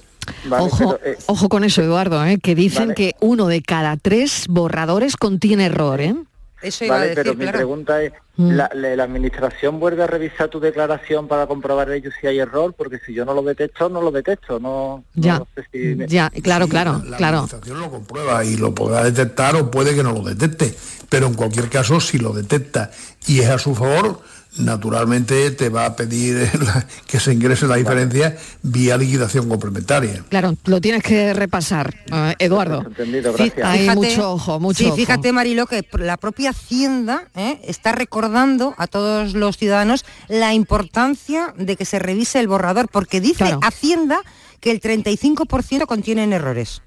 [0.50, 2.38] ojo, ojo con eso, Eduardo, ¿eh?
[2.38, 2.94] que dicen Vale.
[2.94, 6.00] que uno de cada tres borradores contiene error.
[6.00, 6.14] ¿eh?
[6.62, 8.52] Eso Vale, pero mi pregunta es, Mm.
[8.52, 12.72] ¿la, la- la administración vuelve a revisar tu declaración para comprobar ellos si hay error?
[12.76, 16.06] Porque si yo no lo detecto, no lo detecto, no, Ya, no sé si me-
[16.06, 17.38] ya, claro, claro, la claro.
[17.38, 20.74] Administración lo comprueba y lo podrá detectar o puede que no lo detecte.
[21.10, 22.90] Pero en cualquier caso, si lo detecta
[23.26, 24.20] y es a su favor,
[24.58, 30.24] naturalmente te va a pedir la- que se ingrese la diferencia vía liquidación complementaria.
[30.28, 32.82] Claro, lo tienes que repasar, eh, Eduardo.
[32.86, 33.66] Entendido, Sí, gracias.
[33.66, 34.96] hay Fíjate- mucho ojo, mucho Sí, ojo.
[34.96, 37.60] fíjate, Marilo, que la propia Hacienda ¿eh?
[37.64, 43.20] está recordando a todos los ciudadanos la importancia de que se revise el borrador, porque
[43.20, 43.60] dice Claro.
[43.62, 44.20] Hacienda
[44.60, 46.82] que el 35% contienen errores.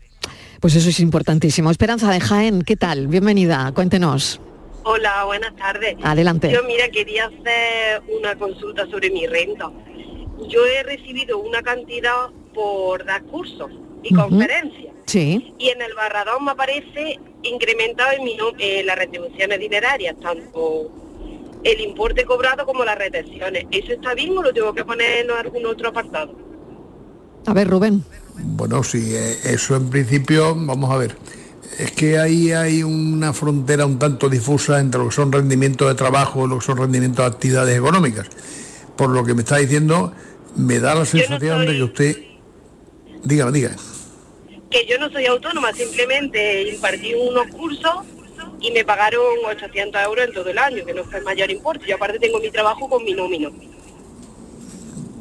[0.59, 1.72] Pues eso es importantísimo.
[1.72, 3.07] Esperanza de Jaén, ¿qué tal?
[3.07, 4.39] Bienvenida, cuéntenos.
[4.86, 5.96] Hola, buenas tardes.
[6.04, 6.52] Adelante.
[6.52, 9.72] Yo, mira, quería hacer una consulta sobre mi renta.
[10.50, 13.72] Yo he recibido una cantidad por dar cursos
[14.04, 14.94] y conferencias.
[15.06, 15.54] Sí.
[15.58, 20.90] Y en el barrador me aparece incrementado en mi eh, las retribuciones dinerarias, tanto
[21.64, 23.66] el importe cobrado como las retenciones.
[23.72, 26.36] ¿Eso está bien o lo tengo que poner en algún otro apartado?
[27.46, 28.04] A ver, Rubén.
[28.36, 31.16] Bueno, sí, eh, eso en principio, vamos a ver.
[31.80, 35.96] Es que ahí hay una frontera un tanto difusa entre lo que son rendimientos de
[35.96, 38.28] trabajo y lo que son rendimientos de actividades económicas.
[38.96, 40.14] Por lo que me está diciendo,
[40.56, 42.18] me da la sensación de que usted...
[43.24, 43.76] Dígame, diga.
[44.70, 48.06] Que yo no soy autónoma, simplemente impartí unos cursos
[48.60, 51.86] y me pagaron 800 euros en todo el año, que no fue el mayor importe.
[51.88, 53.52] Yo aparte tengo mi trabajo con mi nómino.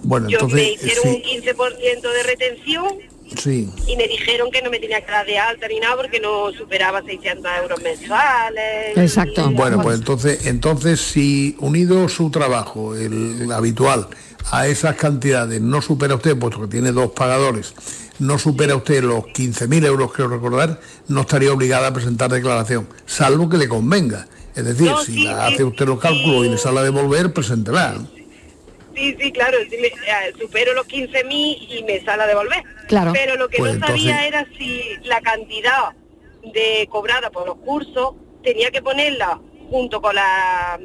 [0.02, 0.56] Bueno, Yo entonces...
[0.56, 3.70] me hicieron un 15% de retención sí.
[3.86, 6.52] y me dijeron que no me tenía que dar de alta ni nada porque no
[6.52, 8.96] superaba 600 euros mensuales.
[8.96, 9.50] Exacto.
[9.50, 14.08] Bueno, pues entonces, entonces si unido su trabajo, el, el habitual,
[14.50, 17.74] a esas cantidades, no supera usted, puesto que tiene dos pagadores,
[18.18, 23.48] no supera usted los 15.000 euros, creo recordar, no estaría obligada a presentar declaración, salvo
[23.48, 24.26] que le convenga.
[24.54, 26.82] Es decir, No, si sí, la sí, hace usted los cálculos y le sale a
[26.82, 27.94] devolver, preséntela.
[28.92, 28.96] ¿No?
[29.00, 32.62] Sí, sí, claro, sí me- eh, supero los 15.000 y me sale a devolver.
[32.88, 33.12] Claro.
[33.12, 35.92] Pero lo que Pues no sabía era si la cantidad
[36.54, 39.40] de cobrada por los cursos tenía que ponerla
[39.70, 40.78] junto con la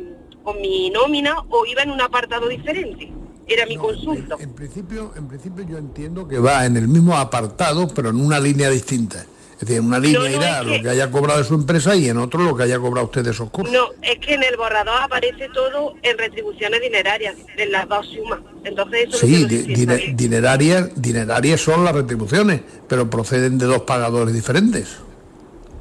[0.44, 3.12] con mi nómina o iba en un apartado diferente.
[3.48, 4.36] Era mi consulta.
[4.40, 8.40] En principio, en principio yo entiendo que va en el mismo apartado, pero en una
[8.40, 9.26] línea distinta.
[9.60, 11.56] Es decir, en una línea no, irá es lo que- que haya cobrado de su
[11.56, 13.74] empresa y en otro lo que haya cobrado usted de esos cursos.
[13.74, 18.40] No, es que en el borrador aparece todo en retribuciones dinerarias, en las dos sumas.
[18.64, 23.58] Entonces eso Sí, es lo que di- no dinerarias, dinerarias son las retribuciones, pero proceden
[23.58, 24.98] de dos pagadores diferentes.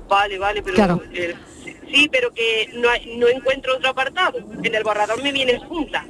[0.08, 1.02] Vale, vale, pero Claro.
[1.12, 1.34] eh,
[1.92, 4.38] sí, pero que no, no encuentro otro apartado.
[4.62, 6.04] En el borrador me vienen juntas.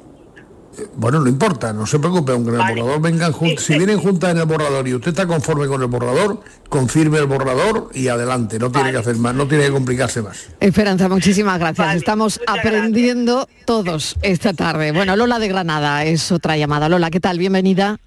[0.94, 2.80] Bueno, no importa, no se preocupe, aunque en el Vale.
[2.80, 3.64] borrador vengan juntas.
[3.64, 7.26] Si vienen juntas en el borrador y usted está conforme con el borrador, confirme el
[7.26, 10.48] borrador y adelante, no tiene que hacer más, no tiene que complicarse más.
[10.60, 11.96] Esperanza, muchísimas gracias.
[11.96, 14.92] Estamos aprendiendo todos esta tarde.
[14.92, 16.88] Bueno, Lola de Granada es otra llamada.
[16.88, 17.38] Lola, ¿qué tal?
[17.38, 17.98] Bienvenida.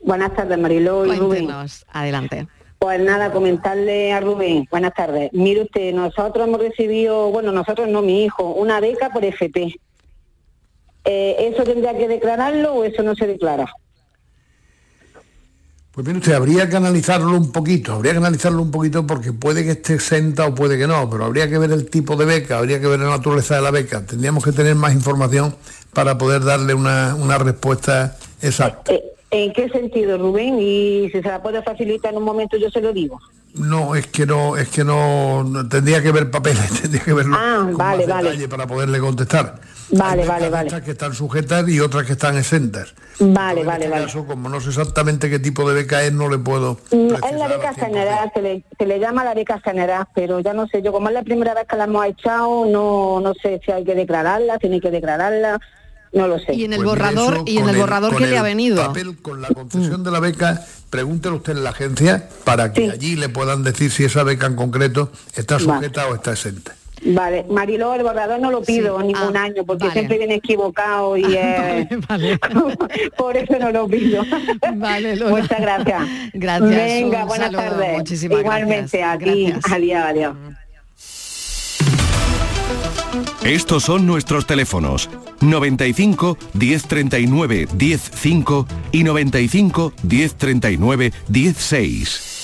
[0.00, 1.48] Buenas tardes, Mariló y Rubén.
[1.92, 2.46] Adelante.
[2.78, 5.32] Pues nada, comentarle a Rubén, buenas tardes.
[5.32, 9.72] Mire usted, nosotros hemos recibido, bueno, nosotros no, mi hijo, una beca por FP.
[11.04, 13.72] Eh, ¿Eso tendría que declararlo o eso no se declara?
[15.92, 19.62] Pues mire usted, habría que analizarlo un poquito, habría que analizarlo un poquito porque puede
[19.62, 22.58] que esté exenta o puede que no, pero habría que ver el tipo de beca,
[22.58, 24.06] habría que ver la naturaleza de la beca.
[24.06, 25.54] Tendríamos que tener más información
[25.92, 28.90] para poder darle una, una respuesta exacta.
[28.90, 30.58] Eh, ¿En qué sentido, Rubén?
[30.58, 33.18] Y si se la puede facilitar en un momento, yo se lo digo.
[33.54, 37.56] No, es que no, es que no, tendría que ver papeles, tendría que verlo Ah,
[37.64, 38.28] con vale, más vale.
[38.30, 39.60] detalle para poderle contestar.
[39.90, 40.80] Vale, Hay vale, vale.
[40.82, 42.94] que están sujetas y otras que están exentas.
[43.20, 44.04] Vale, vale, En vale.
[44.04, 46.78] este caso, como no sé exactamente qué tipo de beca es, no le puedo.
[46.92, 50.54] Mm, Es la beca general, se le, se le llama la beca general, pero ya
[50.54, 53.60] no sé, yo como es la primera vez que la hemos echado, no, no sé
[53.66, 55.60] si hay que declararla, tiene que declararla,
[56.12, 56.54] no lo sé.
[56.54, 58.76] Y en el Pues borrador, eso y en el borrador que le ha venido.
[58.86, 63.16] papel con la concesión de la beca, pregúntele usted en la agencia para que allí
[63.16, 65.64] le puedan decir si esa beca en concreto está Vale.
[65.64, 66.74] sujeta o está exenta.
[67.04, 69.92] Vale, Mariló, el borrador no lo pido ningún año porque vale.
[69.92, 71.88] siempre viene equivocado y eh,
[73.16, 74.22] por eso no lo pido.
[74.76, 75.36] Vale, Lola.
[75.42, 76.02] Muchas gracias.
[76.32, 77.98] Gracias, Venga, buenas saludo, tardes.
[77.98, 79.14] muchísimas Igualmente gracias.
[79.14, 79.46] a ti.
[79.50, 79.72] Gracias.
[79.72, 80.36] Adiós, adiós.
[83.44, 92.40] Estos son nuestros teléfonos 95 1039 105 y 95 1039 16.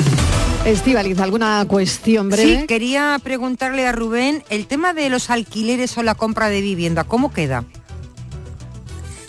[0.64, 2.62] Estivaliz, ¿alguna cuestión breve?
[2.62, 7.04] Sí, quería preguntarle a Rubén el tema de los alquileres o la compra de vivienda,
[7.04, 7.64] ¿cómo queda?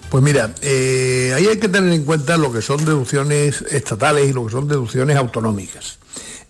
[0.09, 4.34] Pues mira, eh, ahí hay que tener en cuenta lo que son deducciones estatales y
[4.34, 5.99] lo que son deducciones autonómicas.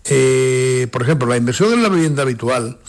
[0.06, 2.80] Eh, por ejemplo, la inversión en la vivienda habitual,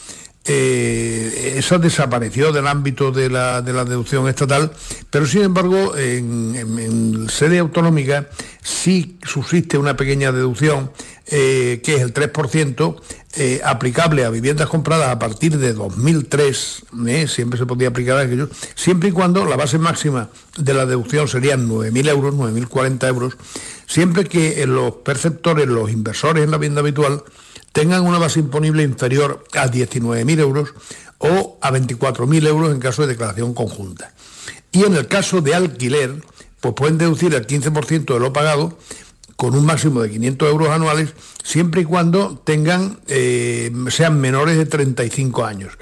[0.53, 4.73] eh, esa desapareció del ámbito de la, de la deducción estatal,
[5.09, 8.29] pero sin embargo en, sede autonómica
[8.61, 10.91] sí subsiste una pequeña deducción
[11.27, 13.01] eh, que es el 3%,
[13.37, 18.23] eh, aplicable a viviendas compradas a partir de 2003, eh, siempre se podía aplicar a
[18.23, 23.37] aquello, siempre y cuando la base máxima de la deducción serían 9.000 euros, 9.040 euros,
[23.87, 27.23] siempre que los perceptores, los inversores en la vivienda habitual,
[27.73, 30.75] tengan una base imponible inferior a 19.000 euros
[31.19, 34.13] o a 24.000 euros en caso de declaración conjunta.
[34.73, 36.23] Y en el caso de alquiler,
[36.61, 38.79] pues pueden deducir el 15% de lo pagado
[39.37, 44.67] con un máximo de 500 euros anuales, siempre y cuando tengan, eh, sean menores de
[44.67, 45.73] 35 años,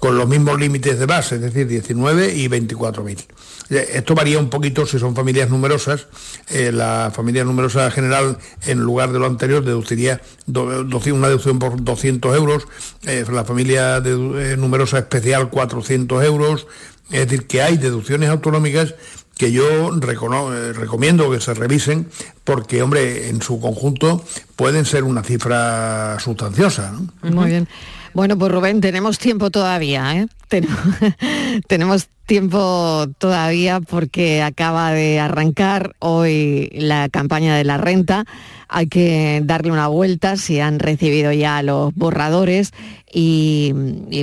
[0.00, 3.24] con los mismos límites de base, es decir, 19 y 24.000.
[3.70, 6.06] Eh, Esto varía un poquito si son familias numerosas.
[6.50, 8.36] Eh, la familia numerosa general,
[8.66, 10.84] en lugar de lo anterior, deduciría do-
[11.14, 12.66] una deducción por 200 euros.
[13.04, 16.66] Eh, la familia de- eh, numerosa especial, 400 euros.
[17.10, 18.94] Es decir, que hay deducciones autonómicas
[19.38, 22.08] que yo recono- eh, recomiendo que se revisen
[22.44, 24.22] porque, hombre, en su conjunto
[24.56, 26.92] pueden ser una cifra sustanciosa.
[26.92, 27.00] ¿no?
[27.30, 27.68] Muy bien.
[28.14, 30.26] Bueno, pues Rubén, tenemos tiempo todavía, ¿eh?
[31.68, 38.24] Tenemos, tiempo todavía porque acaba de arrancar hoy la campaña de la renta.
[38.68, 42.72] Hay que darle una vuelta si han recibido ya los borradores
[43.12, 43.72] y,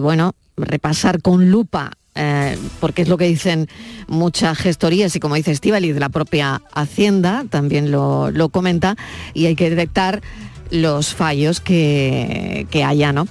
[0.01, 3.67] bueno, repasar con lupa eh, porque es lo que dicen
[4.07, 8.95] muchas gestorías y como dice Estivali de la propia Hacienda, también lo, lo comenta,
[9.33, 10.21] y hay que detectar
[10.71, 13.27] los fallos que, que haya, ¿no?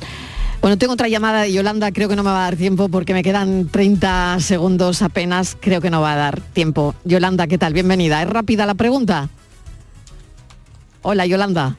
[0.60, 3.14] Bueno, tengo otra llamada de Yolanda, creo que no me va a dar tiempo porque
[3.14, 6.94] me quedan 30 segundos apenas, creo que no va a dar tiempo.
[7.04, 7.72] Yolanda, ¿qué tal?
[7.72, 8.20] Bienvenida.
[8.22, 9.30] ¿Es rápida la pregunta?
[11.00, 11.76] Hola, Yolanda.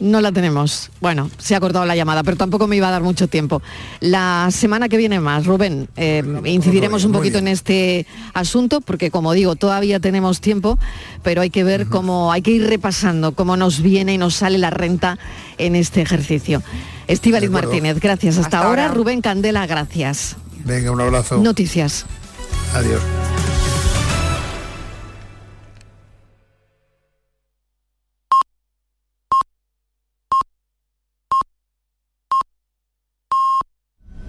[0.00, 0.90] No la tenemos.
[1.00, 3.62] Bueno, se ha cortado la llamada, pero tampoco me iba a dar mucho tiempo.
[4.00, 9.32] La semana que viene más, Rubén, eh, incidiremos un poquito en este asunto, porque como
[9.34, 10.78] digo, todavía tenemos tiempo,
[11.22, 14.58] pero hay que ver cómo, hay que ir repasando cómo nos viene y nos sale
[14.58, 15.18] la renta
[15.58, 16.62] en este ejercicio.
[17.06, 17.50] Estíbaliz.
[17.50, 18.36] Martínez, gracias.
[18.38, 18.84] Hasta, Hasta ahora.
[18.84, 18.94] ahora.
[18.94, 20.36] Rubén Candela, gracias.
[20.64, 21.38] Venga, un abrazo.
[21.38, 22.06] Noticias.
[22.74, 23.00] Adiós.